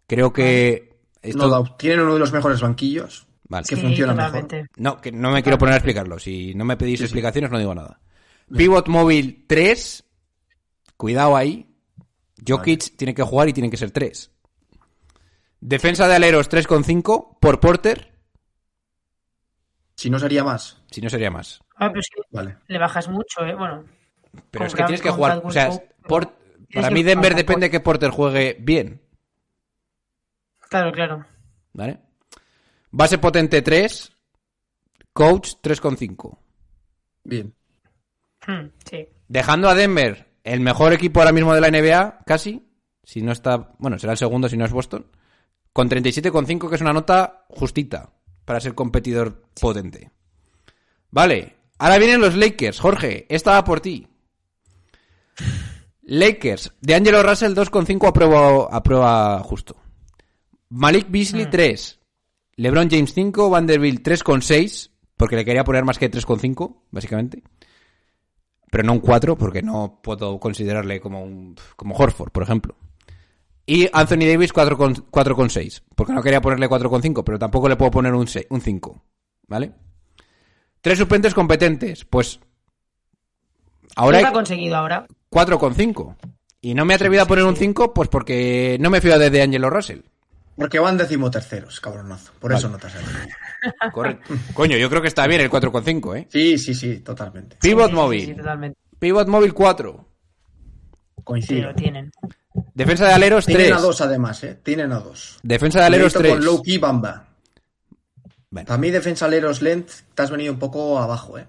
[0.09, 1.47] Creo que esto...
[1.47, 3.26] No, tienen uno de los mejores banquillos.
[3.49, 3.67] Vale.
[3.69, 4.57] que Sí, funciona totalmente.
[4.57, 4.71] mejor.
[4.79, 6.19] No, que no me quiero poner a explicarlo.
[6.19, 8.01] Si no me pedís explicaciones, no digo nada.
[8.55, 10.05] Pivot móvil 3.
[10.97, 11.73] Cuidado ahí.
[12.47, 14.31] Jokic tiene que jugar y tiene que ser 3.
[15.61, 18.13] Defensa de aleros 3,5 por Porter.
[19.97, 20.83] Si no sería más.
[20.91, 21.61] Si no sería más.
[21.77, 22.57] Ah, pero sí, Vale.
[22.69, 23.55] le bajas mucho, ¿eh?
[23.55, 23.85] Bueno,
[24.51, 25.41] Pero es que tienes que jugar.
[25.45, 26.29] O sea, tienes
[26.75, 29.01] para mí Denver depende que Porter juegue bien.
[30.69, 31.25] claro, claro.
[31.73, 32.01] ¿Vale?
[32.97, 34.11] Base potente 3.
[35.13, 36.39] Coach 3,5.
[37.25, 37.55] Bien.
[38.47, 39.07] Hmm, sí.
[39.29, 42.67] Dejando a Denver, el mejor equipo ahora mismo de la NBA, casi.
[43.03, 43.75] Si no está.
[43.79, 45.11] Bueno, será el segundo si no es Boston.
[45.75, 48.15] Con 37,5, que es una nota justita
[48.47, 50.11] para ser competidor potente.
[51.11, 51.55] Vale.
[51.77, 52.81] Ahora vienen los Lakers.
[52.81, 54.09] Jorge, esta va por ti.
[56.01, 56.73] Lakers.
[56.81, 59.77] De Angelo Russell 2,5 a prueba, a prueba justo.
[60.71, 62.01] Malik Beasley 3.
[62.57, 63.51] LeBron James 5.
[63.51, 64.91] Vanderbilt 3,6.
[65.17, 67.43] Porque le quería poner más que 3,5, básicamente
[68.69, 72.77] pero no un 4 porque no puedo considerarle como un como Horford, por ejemplo.
[73.65, 78.13] Y Anthony Davis 4,6, 4,6, porque no quería ponerle 4,5, pero tampoco le puedo poner
[78.13, 79.03] un, se- un 5,
[79.47, 79.73] ¿vale?
[80.83, 82.39] Tres suplentes competentes, pues
[83.95, 85.07] ahora ¿Qué ha conseguido ahora?
[85.31, 86.17] 4,5.
[86.61, 89.43] Y no me he atrevido a poner un 5, pues porque no me fío de
[89.43, 90.01] Angelo Russell.
[90.57, 92.33] Porque van decimoterceros, cabronazo.
[92.41, 93.13] Por eso no te has salido.
[93.93, 94.35] Correcto.
[94.55, 96.27] Coño, yo creo que está bien el 4,5, ¿eh?
[96.31, 97.57] Sí, sí, sí, totalmente.
[97.61, 98.25] Pivot Sí, móvil.
[98.27, 98.79] Sí, totalmente.
[98.99, 100.07] Pivot móvil 4.
[101.17, 101.69] Sí, Coincido.
[101.69, 102.11] lo tienen.
[102.75, 103.57] Defensa de aleros 3.
[103.57, 104.59] Tienen a dos además, ¿eh?
[104.63, 105.39] Tienen a dos.
[105.43, 106.47] Defensa de aleros Cuidadito 3.
[106.47, 107.29] Con Loki Bamba.
[108.49, 108.67] Bueno.
[108.67, 111.47] Para mí, defensa aleros length, te has venido un poco abajo, ¿eh?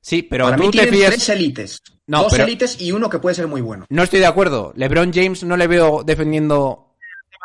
[0.00, 1.10] Sí, pero Para tú mí te tienen fías.
[1.12, 1.78] tres élites.
[2.06, 3.86] No, Dos pero- élites y uno que puede ser muy bueno.
[3.88, 4.74] No estoy de acuerdo.
[4.76, 6.93] LeBron James no le veo defendiendo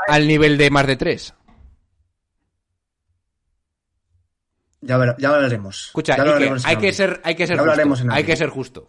[0.09, 1.33] al nivel de más de tres.
[4.81, 5.37] Ya, ver- ya.
[5.69, 8.11] Escucha, Ya lo Iker, hay que ser, hay que ser Ya hablaremos justo.
[8.11, 8.87] en Hay que ser justo.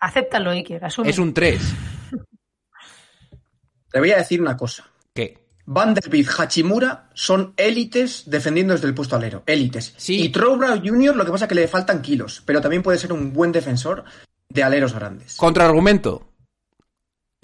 [0.00, 1.10] Acéptalo, Iker, asume.
[1.10, 1.60] Es un 3.
[3.90, 4.88] Te voy a decir una cosa.
[5.14, 5.46] ¿Qué?
[5.66, 9.42] Vanderbilt, Hachimura son élites defendiendo desde el puesto alero.
[9.44, 9.92] Élites.
[9.98, 10.22] Sí.
[10.22, 11.14] Y Trowbridge Jr.
[11.16, 14.04] lo que pasa es que le faltan kilos, pero también puede ser un buen defensor
[14.48, 15.36] de aleros grandes.
[15.36, 16.32] Contraargumento.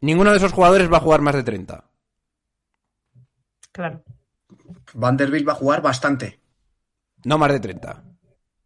[0.00, 1.84] Ninguno de esos jugadores va a jugar más de 30.
[3.74, 4.02] Claro.
[4.94, 6.38] Vanderbilt va a jugar bastante.
[7.24, 8.04] No más de 30.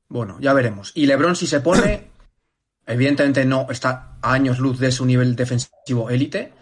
[0.08, 0.92] Bueno, ya veremos.
[0.94, 2.10] Y LeBron si se pone,
[2.86, 6.52] evidentemente no está a años luz de su nivel defensivo élite,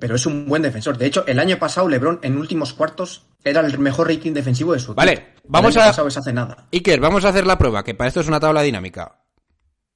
[0.00, 0.98] pero es un buen defensor.
[0.98, 4.80] De hecho, el año pasado LeBron en últimos cuartos era el mejor rating defensivo de
[4.80, 4.96] su equipo.
[4.96, 6.66] Vale, vamos el año a- pasado es hace nada.
[6.72, 9.22] Iker, vamos a hacer la prueba, que para esto es una tabla dinámica.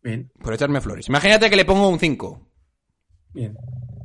[0.03, 1.09] Bien, Por echarme flores.
[1.09, 2.47] Imagínate que le pongo un 5.
[3.35, 3.57] bien.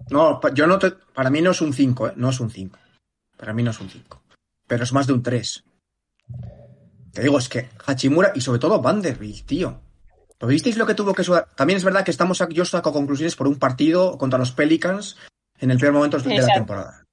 [0.09, 2.13] No, yo no te- para mí no es un 5, ¿eh?
[2.15, 2.77] No es un 5.
[3.37, 4.21] Para mí no es un 5.
[4.67, 5.63] Pero es más de un 3.
[7.13, 9.81] Te digo, es que Hachimura y sobre todo Vanderbilt, tío.
[10.39, 11.47] ¿Lo visteis lo que tuvo que sudar?
[11.55, 15.17] También es verdad que estamos, a- yo saco conclusiones por un partido contra los Pelicans
[15.59, 17.05] en el peor momento de la temporada.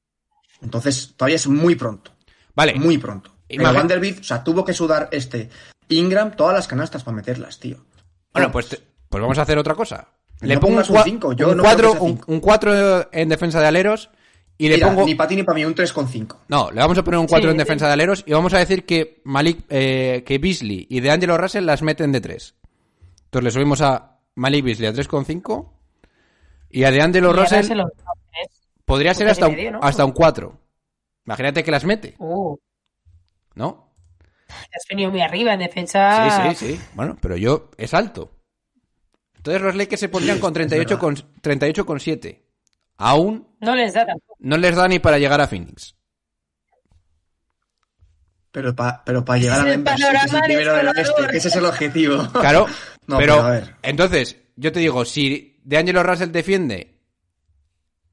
[0.60, 2.10] Entonces, todavía es muy pronto.
[2.54, 2.74] Vale.
[2.74, 3.30] Muy pronto.
[3.48, 5.50] Pero Imagina- Vanderbilt, o sea, tuvo que sudar este
[5.88, 7.84] Ingram todas las canastas para meterlas, tío.
[8.32, 10.08] Bueno, pues, te- pues vamos a hacer otra cosa.
[10.40, 12.02] Le No pongo un pongas un 4 cinco, yo un, no cuatro- creo que sea
[12.08, 12.32] un, cinco.
[12.32, 14.10] un cuatro en defensa de aleros
[14.59, 15.05] y le Mira, pongo...
[15.07, 16.36] ni para ti ni para mí, un 3,5.
[16.48, 17.88] No, le vamos a poner un 4 Sí, en defensa sí.
[17.88, 21.64] de aleros y vamos a decir que Malik, eh, que Beasley y de Angelo Russell
[21.64, 22.55] las meten de 3.
[23.24, 25.68] Entonces le subimos a Malik Beasley a 3,5
[26.70, 27.90] y a de Angelo Russell se lo-
[28.84, 29.80] podría ser un hasta, un, medio, ¿no?
[29.82, 30.59] hasta un 4.
[31.26, 32.57] Imagínate que las mete, Uh,
[33.55, 33.88] ¿no?
[34.48, 36.50] te has venido muy arriba en defensa.
[36.53, 36.80] Sí, sí, sí.
[36.94, 38.30] Bueno, pero yo es alto.
[39.36, 42.42] Entonces los Lakers se pondrían con 38 con, 38,7.
[42.98, 44.36] Aún No les da tampoco.
[44.40, 45.94] no les da ni para llegar a Phoenix.
[48.50, 51.48] Pero para pero pa llegar a Denver, que es el primero del oeste, que ese
[51.48, 52.28] es el objetivo.
[52.32, 52.66] Claro,
[53.06, 53.76] No, pero, pero a ver.
[53.82, 56.98] entonces, yo te digo, si de Angelo Russell defiende,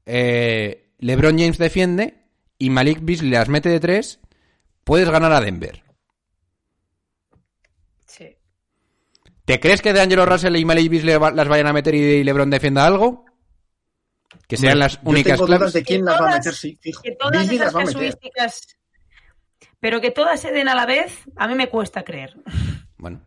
[0.06, 2.24] eh, LeBron James defiende
[2.58, 4.18] y Malik Beasley las mete de 3,
[4.84, 5.82] puedes ganar a Denver.
[8.06, 8.36] Sí.
[9.44, 12.50] ¿Te crees que de Angelo Russell y Malik Beasley las vayan a meter y LeBron
[12.50, 13.26] defienda algo?
[14.46, 15.72] Que sean las Yo únicas tengo dudas claves.
[15.74, 17.02] de quién las va a meter, sí, fijo.
[17.02, 18.76] Que todas esas casuísticas.
[19.80, 22.36] Pero que todas se den a la vez, a mí me cuesta creer.
[22.98, 23.22] Bueno,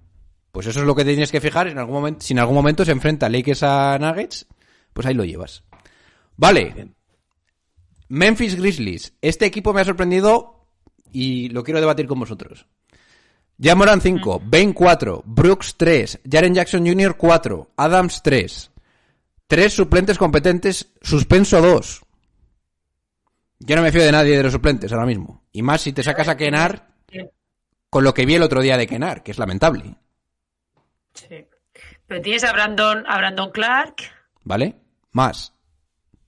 [0.51, 1.67] Pues eso es lo que tienes que fijar.
[1.67, 4.45] En algún momento, si en algún momento se enfrenta Lakers a Nuggets,
[4.93, 5.63] pues ahí lo llevas.
[6.37, 6.89] Vale.
[8.09, 9.13] Memphis Grizzlies.
[9.21, 10.67] Este equipo me ha sorprendido
[11.11, 12.67] y lo quiero debatir con vosotros.
[13.59, 17.15] Jamoran 5, Bane 4, Brooks 3, Jaren Jackson Jr.
[17.17, 18.71] 4, Adams 3.
[19.47, 22.01] Tres suplentes competentes, suspenso 2.
[23.59, 25.43] Yo no me fío de nadie de los suplentes ahora mismo.
[25.51, 26.87] Y más si te sacas a Kenar
[27.89, 29.95] con lo que vi el otro día de Kenar, que es lamentable.
[31.13, 31.47] Sí.
[32.07, 33.95] Pero tienes a Brandon, a Brandon Clark.
[34.43, 34.75] ¿Vale?
[35.11, 35.53] Más.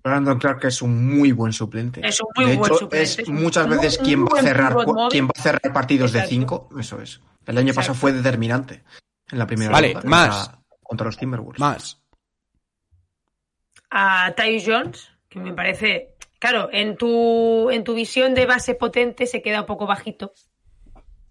[0.03, 2.07] Brandon Clark es un muy buen suplente.
[2.07, 3.21] Es un muy de buen hecho, suplente.
[3.23, 4.75] es muchas veces quien muy va a cerrar
[5.09, 6.25] quien va a cerrar partidos de.
[6.27, 7.19] 5, eso es.
[7.47, 8.83] El año pasado fue determinante
[9.31, 10.51] en la primera Vale, ronda contra- más.
[10.83, 11.59] contra los Timberwolves.
[11.59, 12.01] Más.
[13.97, 19.25] A Tyus Jones, que me parece, claro, en tu, en tu visión de base potente
[19.25, 20.33] se queda un poco bajito.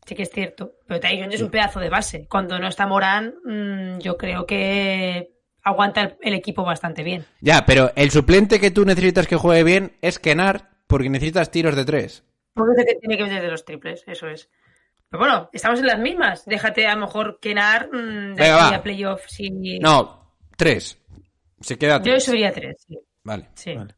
[0.07, 2.27] Sí que es cierto, pero Tyus Jones es un pedazo de base.
[2.27, 7.27] Cuando no está Morán, mm, yo creo que aguanta el, el equipo bastante bien.
[7.43, 11.77] Ya, pero el suplente que tú necesitas que juegue bien es Kenar porque necesitas tiros
[11.77, 12.25] de tres.
[12.55, 14.49] Porque tiene que meter de los triples, eso es.
[15.11, 16.47] Pero bueno, estamos en las mismas.
[16.47, 19.27] Déjate a lo mejor Kenar mm, de Venga, aquí a playoff.
[19.29, 19.51] Si...
[19.81, 21.04] No, tres.
[21.65, 22.99] Se queda Yo subiría tres, sí.
[23.23, 23.49] Vale.
[23.55, 23.75] sí.
[23.75, 23.95] Vale.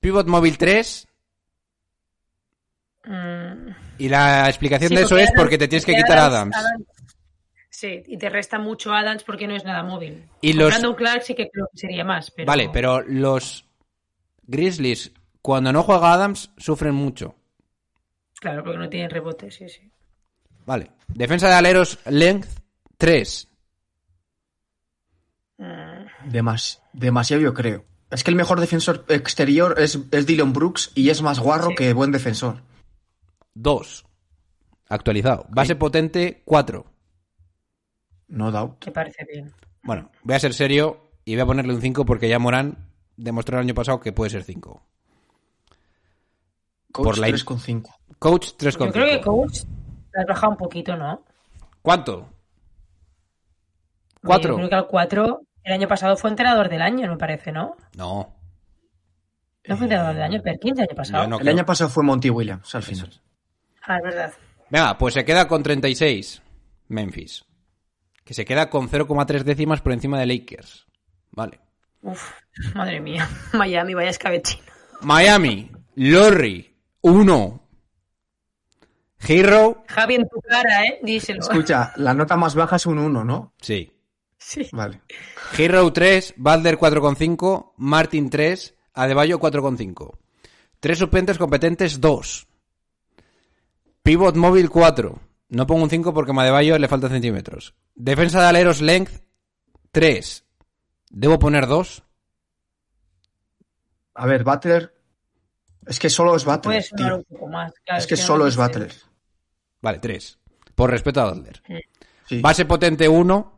[0.00, 1.06] Pivot móvil 3.
[3.04, 3.68] Mm,
[3.98, 6.56] Y la explicación sí, de eso es porque te tienes que quitar Adams.
[7.70, 10.24] Sí, y te resta mucho Adams porque no es nada móvil.
[10.40, 12.30] Y Con los- Brandon Clark sí que creo que sería más.
[12.30, 12.46] Pero...
[12.46, 13.64] Vale, pero los
[14.42, 17.34] Grizzlies, cuando no juega Adams, sufren mucho.
[18.40, 19.90] Claro, porque no tienen rebote, sí, sí.
[20.66, 20.90] Vale.
[21.08, 22.48] Defensa de aleros, length
[22.96, 23.48] 3.
[25.58, 27.84] Mm, Demas- demasiado yo creo.
[28.10, 31.74] Es que el mejor defensor exterior es, es Dylan Brooks y es más guarro Sí.
[31.76, 32.62] que buen defensor.
[33.54, 34.04] 2.
[34.88, 35.46] Actualizado.
[35.50, 36.86] Base potente 4.
[38.28, 38.84] No doubt.
[38.86, 39.52] me parece bien.
[39.82, 43.58] Bueno, voy a ser serio y voy a ponerle un 5 porque ya Morán demostró
[43.58, 44.82] el año pasado que puede ser 5.
[46.92, 47.94] Coach Por la- 3,5.
[48.18, 49.22] Coach Yo creo que 3,5.
[49.22, 49.58] Coach
[50.12, 51.22] la has bajado un poquito, ¿no?
[51.82, 52.20] ¿Cuánto?
[52.20, 52.28] Yo
[54.22, 54.56] Cuatro.
[54.56, 57.76] creo que al 4 el año pasado fue entrenador del año, me parece, ¿no?
[57.96, 58.34] No.
[59.66, 61.26] No fue entrenador del año, Perkins el año pasado.
[61.28, 61.54] No El creo.
[61.54, 63.20] año pasado fue Monty Williams al final.
[63.82, 64.32] Ah, es verdad.
[64.70, 66.42] Venga, pues se queda con 36
[66.88, 67.44] Memphis.
[68.24, 70.86] Que se queda con 0,3 décimas por encima de Lakers.
[71.32, 71.60] Vale.
[72.02, 72.32] Uf,
[72.74, 73.28] madre mía.
[73.52, 74.64] Miami, vaya escabechina.
[75.02, 77.62] Miami, Lorry, 1.
[79.26, 81.00] Hero, Javi en tu cara, ¿eh?
[81.02, 81.40] Díselo.
[81.40, 83.52] Escucha, la nota más baja es un 1, ¿no?
[83.60, 83.92] sí.
[84.38, 84.68] Sí.
[84.72, 85.02] Vale.
[85.56, 90.16] Hero 3, Balder 4,5, Martin 3, Adebayo 4,5.
[90.80, 92.46] Tres suplentes competentes 2.
[94.02, 95.18] Pivot móvil 4.
[95.50, 97.74] No pongo un 5 porque a Adebayo le faltan centímetros.
[97.94, 99.22] Defensa de aleros length
[99.90, 100.44] 3.
[101.10, 102.02] ¿Debo poner 2?
[104.14, 104.94] A ver, Butler.
[105.86, 107.16] Es que solo es Puede Butler, sonar tío.
[107.16, 107.72] un poco más.
[107.84, 108.56] claro, Es que solo lo es.
[108.56, 108.92] Butler.
[109.80, 110.38] Vale, 3.
[110.74, 111.62] Por respeto a Balder.
[112.26, 112.40] Sí.
[112.40, 113.57] Base potente 1.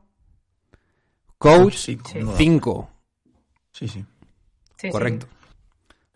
[1.40, 2.18] Coach Sí, Sí.
[2.20, 2.90] no, 5.
[3.72, 4.04] Sí, sí.
[4.92, 5.26] Correcto.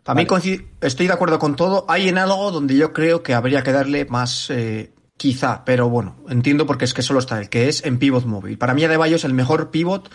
[0.03, 0.69] También Vale.
[0.83, 1.87] estoy de acuerdo con todo.
[1.89, 6.17] Hay en algo donde yo creo que habría que darle más, eh, quizá, pero bueno,
[6.29, 8.59] entiendo porque es que solo está el que es en pivot móvil.
[8.59, 10.11] Para mí Adebayo es el mejor pivot,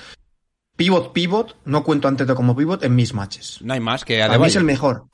[0.75, 3.59] pivot, pivot, no cuento antes de como pivot en mis matches.
[3.63, 4.65] No hay más que Para mí es el Adebayo.
[4.65, 5.07] mejor.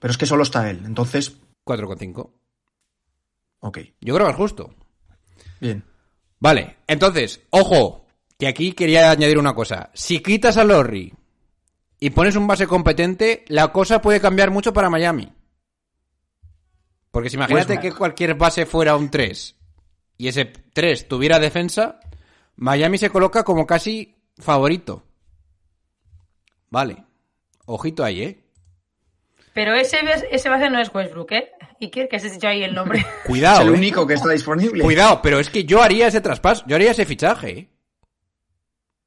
[0.00, 2.32] Pero es que solo está él, entonces, 4,5.
[3.60, 4.74] ok, Yo creo que es justo.
[5.60, 5.84] bien.
[6.40, 8.06] Vale, entonces, ojo,
[8.38, 9.90] que aquí quería añadir una cosa.
[9.94, 11.12] Si quitas a Lorry
[11.98, 15.32] y pones un base competente, la cosa puede cambiar mucho para Miami.
[17.10, 19.56] Porque si imagínate Pues, que cualquier base fuera un 3
[20.18, 21.98] y ese 3 tuviera defensa,
[22.56, 25.04] Miami se coloca como casi favorito.
[26.70, 27.04] Vale.
[27.66, 28.44] Ojito ahí, ¿eh?
[29.52, 29.98] Pero ese,
[30.30, 31.50] ese base no es Westbrook, ¿eh?
[31.80, 33.00] Iker, que has dicho ahí el nombre.
[33.00, 33.72] Es Cuidado, el ¿eh?
[33.72, 34.84] único que está disponible.
[34.84, 37.68] Cuidado, pero es que yo haría ese traspaso, yo haría ese fichaje, ¿eh?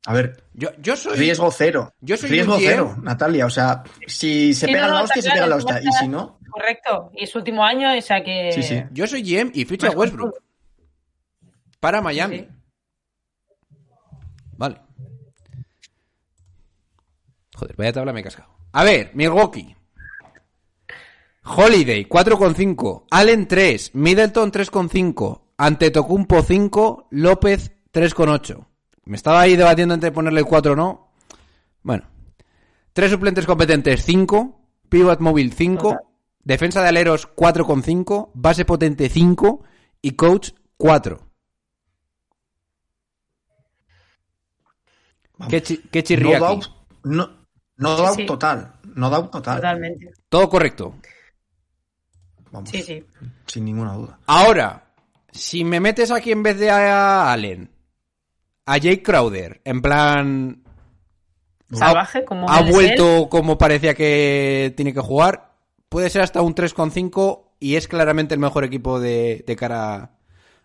[0.07, 1.17] A ver, Yo, yo soy...
[1.17, 1.93] riesgo cero.
[2.01, 3.45] Yo soy riesgo cero, Natalia.
[3.45, 5.77] O sea, si se Sí, pega no, la hostia, está se pega la claro, hostia.
[5.77, 7.11] está Y si no, Correcto.
[7.13, 8.51] Y es su último año, o sea que...
[8.51, 8.83] Sí, sí.
[8.91, 10.35] Yo soy GM y ficho a Westbrook.
[11.79, 12.39] Para Miami.
[12.39, 12.47] Sí.
[14.57, 14.81] Vale.
[17.55, 18.49] Joder, vaya tabla me he cascado.
[18.73, 19.75] A ver, Milwaukee.
[21.43, 23.05] Holiday, 4,5.
[23.09, 23.95] Allen, 3.
[23.95, 25.41] Middleton, 3,5.
[25.57, 27.07] Antetokounmpo, 5.
[27.11, 28.67] López, 3,8.
[29.05, 31.11] Me estaba ahí debatiendo entre ponerle el 4 o no.
[31.83, 32.03] Bueno.
[32.93, 34.59] Tres suplentes competentes, 5.
[34.89, 35.97] Pivot móvil, 5.
[36.43, 38.31] Defensa de aleros, 4,5.
[38.33, 39.63] Base potente, 5.
[40.01, 41.27] Y coach, 4.
[45.49, 46.45] ¿Qué, chi- qué No chirría aquí?
[46.45, 46.65] doubt,
[47.03, 47.29] no,
[47.77, 48.25] no doubt sí.
[48.25, 48.73] total.
[48.95, 49.55] No doubt total.
[49.55, 50.11] Totalmente.
[50.29, 50.95] Todo correcto.
[52.51, 53.03] Vamos, Sí, sí.
[53.47, 54.19] sin ninguna duda.
[54.27, 54.93] Ahora,
[55.31, 57.71] si me metes aquí en vez de a Allen,
[58.65, 60.63] a Jake Crowder, en plan...
[61.71, 65.53] Salvaje, como ha vuelto como parecía que tiene que jugar,
[65.87, 70.11] puede ser hasta un 3,5 y es claramente el mejor equipo de, de cara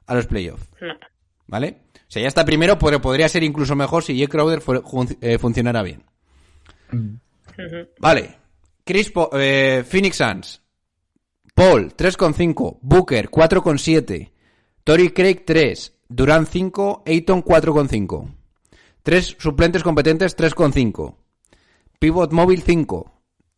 [0.06, 0.68] a los playoffs.
[0.80, 0.94] No.
[1.46, 1.82] ¿Vale?
[1.94, 5.16] O sea, ya está primero, pero podría ser incluso mejor si Jake Crowder fue- jun-
[5.20, 6.02] eh, funcionara bien.
[8.00, 8.36] Vale.
[8.84, 10.62] Chris Po- eh, Phoenix Suns.
[11.54, 12.78] Paul, 3,5.
[12.82, 14.30] Booker, 4,7.
[14.84, 15.92] Tory Craig, 3.
[16.08, 17.02] Durant, 5.
[17.06, 18.34] Ayton, 4,5.
[19.02, 21.14] Tres suplentes competentes, 3,5.
[21.98, 23.12] Pivot móvil, 5.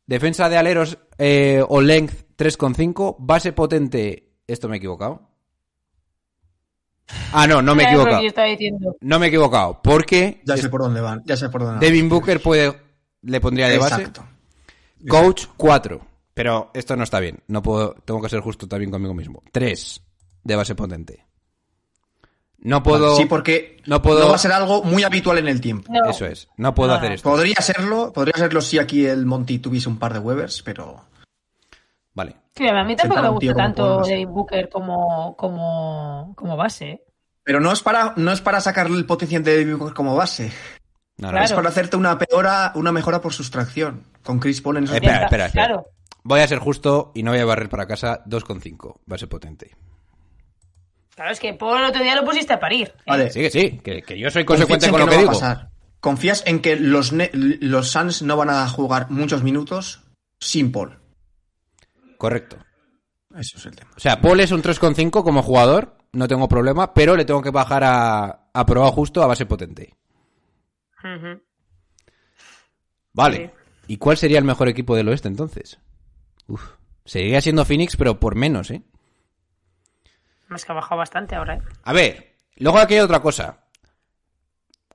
[0.07, 3.17] Defensa de aleros eh, o length, 3,5.
[3.19, 4.25] Base potente...
[4.47, 5.29] ¿Esto me he equivocado?
[7.33, 8.23] Ah, no, no me he equivocado.
[9.01, 9.83] No me he equivocado.
[9.83, 11.23] Porque Ya sé por dónde van.
[11.27, 11.81] Ya sé por dónde van.
[11.81, 12.89] Devin Booker puede...
[13.23, 13.97] Le pondría de base.
[13.97, 14.25] Exacto.
[15.07, 16.01] Coach 4.
[16.35, 17.43] Pero esto no está bien.
[17.49, 19.43] No puedo, tengo que ser justo también conmigo mismo.
[19.53, 20.03] 3
[20.45, 21.28] de base potente.
[22.61, 23.15] No puedo.
[23.17, 25.93] Sí, porque no puedo- va a ser algo muy habitual en el tiempo.
[25.93, 26.11] No.
[26.11, 26.49] Eso es.
[26.57, 26.97] No puedo No.
[26.97, 27.29] hacer esto.
[27.31, 31.05] Podría serlo, podría serlo si aquí el Monty tuviese un par de Webers, pero
[32.15, 32.35] Vale.
[32.57, 34.05] Sí, a mí tampoco me a gusta tanto no.
[34.07, 36.91] Devin Booker como, como, como base.
[36.91, 37.03] ¿eh?
[37.45, 40.51] pero no es para no es para sacarle el potencial de Devin Booker como base.
[41.17, 41.31] No, no.
[41.31, 41.45] Claro.
[41.45, 45.25] Es para hacerte una peora, una mejora por sustracción con Chris Paul en esos Espera,
[45.25, 45.67] espera, espera.
[45.67, 45.87] Claro.
[46.25, 49.01] Voy a ser justo y no voy a barrer para casa 2,5.
[49.07, 49.77] Base potente.
[51.19, 52.93] Claro, es que por el otro día lo pusiste a parir.
[52.97, 53.03] ¿eh?
[53.05, 53.31] Vale.
[53.33, 53.81] Sí, que sí.
[53.83, 55.33] Que, que yo soy Confías consecuente en con lo no que va a digo.
[55.33, 55.71] pasar.
[55.99, 60.05] ¿Confías en que los, los Suns no van a jugar muchos minutos
[60.39, 60.97] sin Paul?
[62.19, 62.59] Correcto.
[63.37, 63.91] Eso es el tema.
[63.97, 65.97] O sea, Paul es un 3,5 como jugador.
[66.13, 66.95] No tengo problema.
[66.95, 69.97] Pero le tengo que bajar a, a probado justo a base potente.
[73.13, 73.53] Vale.
[73.89, 75.81] ¿Y cuál sería el mejor equipo del oeste entonces?
[76.47, 76.63] Uf.
[77.05, 78.85] Seguiría siendo Phoenix, pero por menos, ¿eh?
[80.55, 81.63] Es que ha bajado bastante ahora, ¿eh?
[81.85, 83.65] A ver, luego aquí hay otra cosa.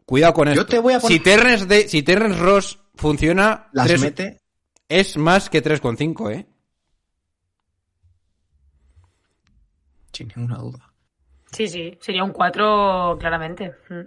[0.06, 0.66] Cuidado con Yo esto.
[0.66, 4.42] te voy a poner- Si Terrence, de, si Terrence Ross funciona, Las tres- mete.
[4.90, 6.46] es más que 3,5, ¿eh?
[10.12, 10.94] Sin ninguna duda.
[11.52, 11.98] Sí, sí.
[12.02, 13.74] Sería un 4 claramente.
[13.90, 14.02] Mm.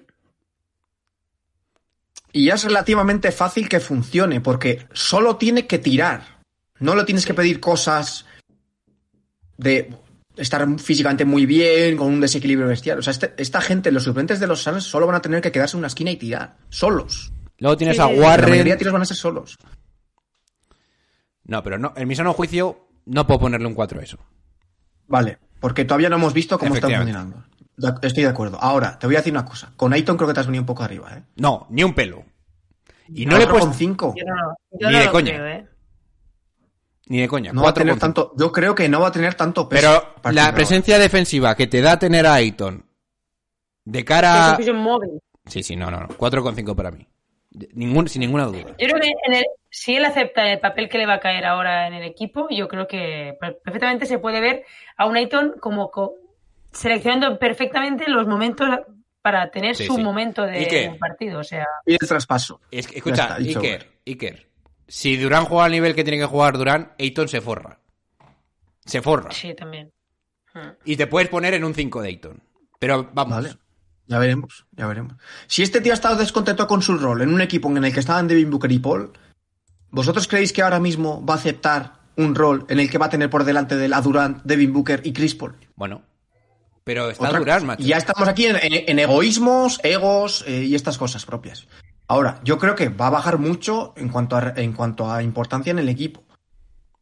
[2.33, 6.23] Y ya es relativamente fácil que funcione, porque solo tiene que tirar.
[6.79, 8.27] No le tienes que pedir cosas
[9.57, 9.95] de
[10.37, 12.99] estar físicamente muy bien, con un desequilibrio bestial.
[12.99, 15.51] O sea, este- esta gente, los suplentes de los Suns, solo van a tener que
[15.53, 16.57] quedarse en una esquina y tirar.
[16.91, 17.33] Los.
[17.59, 18.17] Luego tienes Sí, a sí.
[18.17, 18.51] La Warren.
[18.51, 19.57] mayoría de tiros van a ser solos.
[21.45, 24.19] No, pero no, en mi sano juicio no puedo ponerle un 4 a eso.
[25.07, 27.35] Vale, porque todavía no hemos visto cómo están Efectivamente.
[27.79, 27.99] funcionando.
[28.07, 28.59] Estoy de acuerdo.
[28.61, 29.73] Ahora, te voy a decir una cosa.
[29.77, 31.23] Con Ayton creo que te has venido un poco arriba, ¿eh?
[31.37, 32.25] No, ni un pelo.
[33.09, 34.15] Y no le he puesto con cinco.
[34.17, 35.33] Yo no, yo Ni no de lo coña.
[35.35, 35.69] creo, ¿eh?
[37.07, 37.53] Ni de coña.
[37.53, 37.75] No va a 4,5.
[37.77, 38.33] tener tanto.
[38.37, 39.81] Yo creo que no va a tener tanto peso.
[39.81, 40.55] Pero a la ahora.
[40.57, 42.85] presencia defensiva que te da tener a Ayton
[43.85, 44.59] de cara...
[44.75, 45.21] móvil.
[45.47, 46.09] Sí, sí, no, no, no.
[46.09, 47.07] 4,5 para mí.
[47.51, 48.59] De- Ningún, sin ninguna duda.
[48.79, 51.45] Yo creo que en el- si él acepta el papel que le va a caer
[51.47, 54.65] ahora en el equipo, yo creo que per- perfectamente se puede ver
[54.97, 56.15] a un Ayton como co-
[56.73, 58.69] seleccionando perfectamente los momentos
[59.23, 60.03] para tener Sí, su sí.
[60.03, 61.41] momento de, partido.
[61.41, 62.61] O sea, Y el traspaso.
[62.71, 63.37] Es escucha.
[63.37, 64.47] Iker, Iker,
[64.89, 67.81] si Durán juega al nivel que tiene que jugar Durán, Ayton se forra.
[68.85, 69.31] Se forra.
[69.33, 69.93] sí, también.
[70.55, 70.69] Mm.
[70.85, 72.43] Y te puedes poner en un 5 de Ayton.
[72.79, 73.35] Pero vamos.
[73.35, 73.57] Vale.
[74.07, 75.15] Ya veremos, ya veremos.
[75.49, 77.99] Si este tío ha estado descontento con su rol en un equipo en el que
[78.01, 79.13] estaban Devin Booker y Paul,
[79.91, 83.11] ¿vosotros creéis que ahora mismo va a aceptar un rol en el que va a
[83.11, 85.57] tener por delante de la Durant, Devin Booker y Chris Paul?
[85.75, 86.03] Bueno.
[86.85, 87.83] Pero está Otra macho.
[87.83, 91.67] Y ya estamos aquí en, en- en egoísmos, egos eh, y estas cosas propias.
[92.09, 95.71] Ahora, yo creo que va a bajar mucho en cuanto a, en cuanto a importancia
[95.71, 96.23] en el equipo.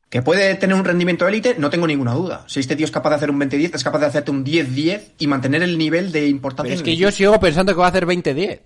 [0.09, 2.44] Que puede tener un rendimiento élite, no tengo ninguna duda.
[2.46, 5.12] Si este tío es capaz de hacer un 20-10, es capaz de hacerte un 10-10
[5.18, 7.16] y mantener el nivel de importancia Pero es en que el yo equipo.
[7.16, 8.61] sigo pensando que va a hacer 20-10.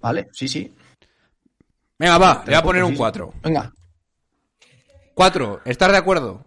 [0.00, 0.74] Vale, sí, sí.
[1.98, 2.96] Venga, va, le voy a poner un sí.
[2.96, 3.34] 4.
[3.42, 3.72] Venga.
[5.14, 6.46] 4, ¿estás de acuerdo?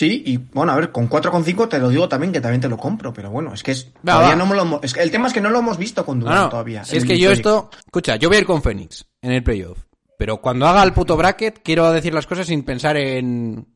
[0.00, 2.78] Sí, y bueno, a ver, con 4,5 te lo digo también, que también te lo
[2.78, 4.36] compro, pero bueno, es que es, Va, todavía va.
[4.36, 6.18] no me lo hemos- es que el tema es que no lo hemos visto con
[6.20, 6.84] Durant no, todavía.
[6.84, 7.68] Si es que yo esto...
[7.84, 9.84] Escucha, yo voy a ir con Phoenix en el playoff.
[10.16, 13.66] Pero cuando haga el puto bracket, quiero decir las cosas sin pensar en,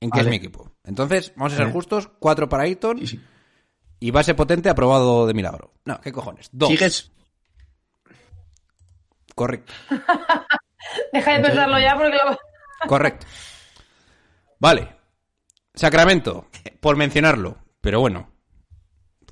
[0.00, 0.70] en qué es mi equipo.
[0.84, 1.72] Entonces, vamos a ser Vale.
[1.74, 2.10] justos.
[2.18, 3.20] 4 para Ayton Sí, sí.
[4.00, 5.72] y base potente aprobado de milagro.
[5.86, 6.50] No, ¿qué cojones?
[6.52, 6.68] 2.
[6.68, 7.10] Sigues,
[9.34, 9.72] Correcto.
[11.14, 12.86] Deja de pensarlo ya porque lo...
[12.86, 13.26] Correcto.
[14.58, 14.99] Vale.
[15.74, 16.46] Sacramento,
[16.80, 18.28] por mencionarlo, pero bueno.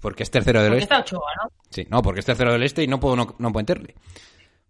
[0.01, 0.95] Porque es tercero del Porque oeste.
[0.95, 1.51] está Ochoa, ¿no?
[1.71, 3.97] Sí, no, porque es tercero del este y no puedo no, no meterle.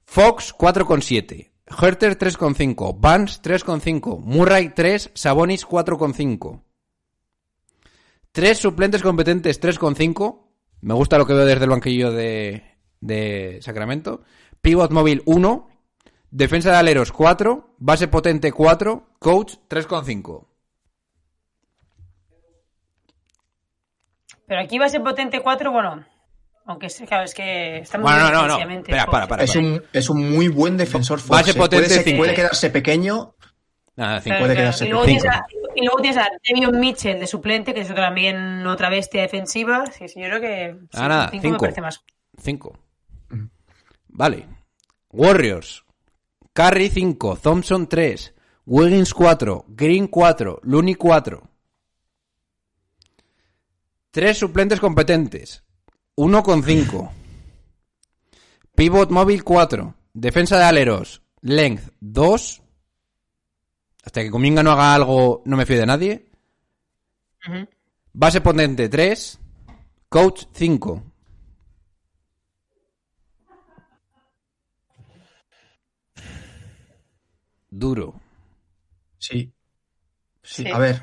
[0.07, 1.51] Fox 4,7.
[1.67, 2.97] Herter 3,5.
[2.99, 4.21] Vance 3,5.
[4.21, 5.11] Murray 3.
[5.15, 6.63] Sabonis 4,5.
[8.33, 10.47] Tres suplentes competentes 3,5.
[10.81, 12.63] Me gusta lo que veo desde el banquillo de,
[13.01, 14.23] de Sacramento.
[14.63, 15.69] Pivot móvil 1.
[16.31, 17.75] Defensa de aleros 4.
[17.79, 19.11] Base potente 4.
[19.19, 20.47] Coach 3,5.
[24.49, 26.05] Pero aquí va a ser potente 4, bueno.
[26.65, 28.71] Aunque es, claro, es que estamos Bueno, muy no, no, no.
[28.79, 29.29] Espera, para, Fox.
[29.31, 29.45] para.
[29.45, 31.31] Es un, es un muy buen defensor Fox.
[31.31, 31.55] Base eh.
[31.55, 32.19] potente puede, ser- cinco.
[32.19, 33.35] puede quedarse pequeño.
[33.97, 34.25] Nada, 5.
[34.25, 34.61] Claro, puede claro.
[34.61, 35.21] quedarse y, luego cinco.
[35.23, 39.23] tienes a, y luego tienes a Devion Mitchell de suplente, que es también otra bestia
[39.23, 39.87] defensiva.
[39.87, 41.61] Sí, sí, yo creo que sí, Ah, nada, cinco me cinco.
[41.61, 42.05] parece más.
[42.41, 42.79] 5.
[44.09, 44.47] Vale.
[45.11, 45.85] Warriors.
[46.53, 47.37] Curry 5.
[47.37, 48.35] Thompson 3.
[48.67, 49.65] Wiggins 4.
[49.69, 50.61] Green 4.
[50.63, 51.43] Looney 4.
[54.11, 55.63] Tres suplentes competentes.
[56.17, 57.13] 1 con 5.
[58.75, 59.95] Pivot móvil 4.
[60.13, 61.23] Defensa de aleros.
[61.43, 62.63] Length 2.
[64.05, 66.27] Hasta que Cominga no haga algo, no me fío de nadie.
[68.13, 69.39] Base potente 3.
[70.09, 71.03] Coach 5.
[77.71, 78.15] Duro.
[79.19, 79.53] Sí.
[80.43, 80.71] Sí, Sí.
[80.71, 81.03] a ver.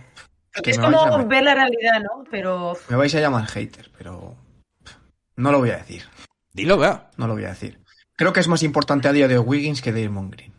[0.63, 2.23] Que es como llamar- ver la realidad, ¿no?
[2.31, 4.35] Pero Me vais a llamar hater, pero
[5.35, 6.03] no lo voy a decir.
[6.53, 7.09] Dilo, vea.
[7.17, 7.79] No lo voy a decir.
[8.15, 10.53] Creo que es más importante a día de hoy Wiggins que Damon Green.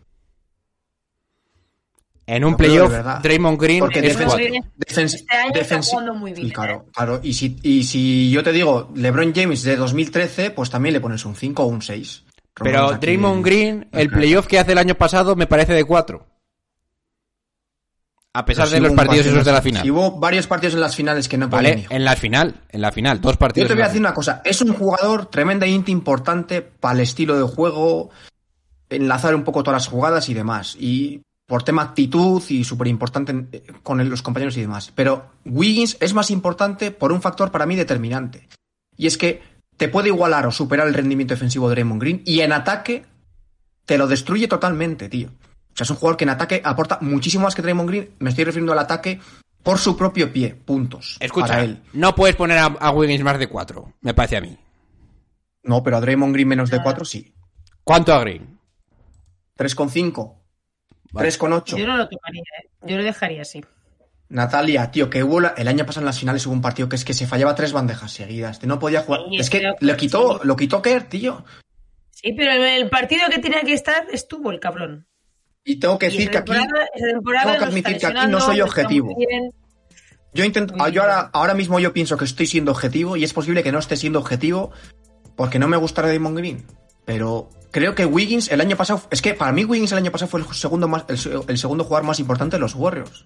[2.29, 2.93] En un playoff.
[3.23, 5.17] Draymond Green Porque es defensa-
[5.55, 6.91] Este muy bien, Y claro, ¿eh?
[6.93, 7.21] claro.
[7.23, 11.25] Y si, y si yo te digo LeBron James de 2013, pues también le pones
[11.25, 12.25] un 5 o un 6.
[12.55, 16.27] Pero Draymond Green, el playoff que hace el año pasado me parece de 4.
[18.39, 19.91] A pesar de los partidos partido esos de la final.
[19.91, 21.87] hubo varios partidos en las finales que no podían Vale, ir.
[21.91, 23.69] en la final, en la final, dos partidos.
[23.69, 24.43] Yo te voy a la decir una cosa.
[24.45, 28.11] Es un jugador tremendamente importante para el estilo de juego,
[28.91, 30.77] enlazar un poco todas las jugadas y demás.
[30.79, 34.93] Y por tema actitud y súper importante con el- los compañeros y demás.
[34.95, 38.49] Pero Wiggins es más importante por un factor para mí determinante.
[38.97, 39.43] Y es que
[39.77, 43.05] te puede igualar o superar el rendimiento defensivo de Draymond Green y en ataque
[43.85, 45.31] te lo destruye totalmente, tío.
[45.77, 48.11] O sea, es un jugador que en ataque aporta muchísimo más que Draymond Green.
[48.21, 49.21] Me estoy refiriendo al ataque
[49.63, 51.19] por su propio pie, puntos.
[51.21, 51.83] Escucha, para él.
[51.93, 54.57] no puedes poner a, a Wiggins más de 4, me parece a mí.
[55.65, 57.35] No, pero a Draymond Green menos de 4 sí.
[57.85, 58.59] ¿Cuánto a Green?
[59.59, 60.35] 3,5.
[61.13, 61.29] Vale.
[61.29, 61.77] 3,8.
[61.77, 62.69] yo no lo tocaría, ¿eh?
[62.87, 63.65] Yo lo dejaría así.
[64.29, 66.97] Natalia, tío, que hubo la- el año pasado en las finales hubo un partido que
[66.97, 68.59] es que se fallaba tres bandejas seguidas.
[68.59, 69.21] que No podía jugar.
[69.31, 70.47] Sí, es que le quitó, sí.
[70.49, 71.45] lo quitó Kerr, tío.
[72.11, 75.07] Sí, pero en el partido que tenía que estar estuvo el cabrón.
[75.69, 76.53] Y tengo que decir que aquí
[77.43, 79.09] tengo que admitir que aquí no soy objetivo.
[80.33, 83.63] yo intento, yo ahora, ahora mismo yo pienso que estoy siendo objetivo y es posible
[83.65, 84.71] que no esté siendo objetivo
[85.35, 86.65] porque no me gusta Draymond Green.
[87.05, 90.31] Pero creo que Wiggins el año pasado, es que para mí Wiggins el año pasado
[90.31, 93.25] fue el segundo más, el, se- el segundo jugador más importante de los Warriors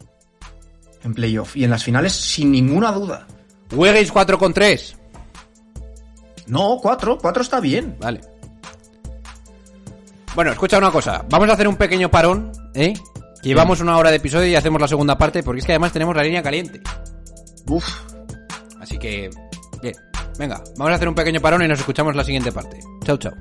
[1.04, 3.26] en playoff y en las finales sin ninguna duda.
[3.72, 4.96] Wiggins 4 con 3.
[6.46, 7.96] No, cuatro, cuatro está bien.
[8.00, 8.20] Vale.
[10.34, 11.24] Bueno, escucha una cosa.
[11.28, 12.94] Vamos a hacer un pequeño parón, ¿eh?
[13.42, 16.14] Llevamos una hora de episodio y hacemos la segunda parte porque es que además tenemos
[16.14, 16.80] la línea caliente.
[17.66, 17.86] Uf.
[18.80, 19.30] Así que,
[19.82, 19.94] bien.
[20.38, 22.80] Venga, vamos a hacer un pequeño parón y nos escuchamos la siguiente parte.
[23.04, 23.32] Chao, chao.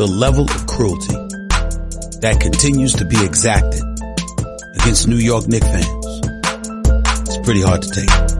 [0.00, 1.12] the level of cruelty
[2.22, 3.84] that continues to be exacted
[4.80, 6.20] against New York Knicks fans.
[7.28, 8.39] It's pretty hard to take.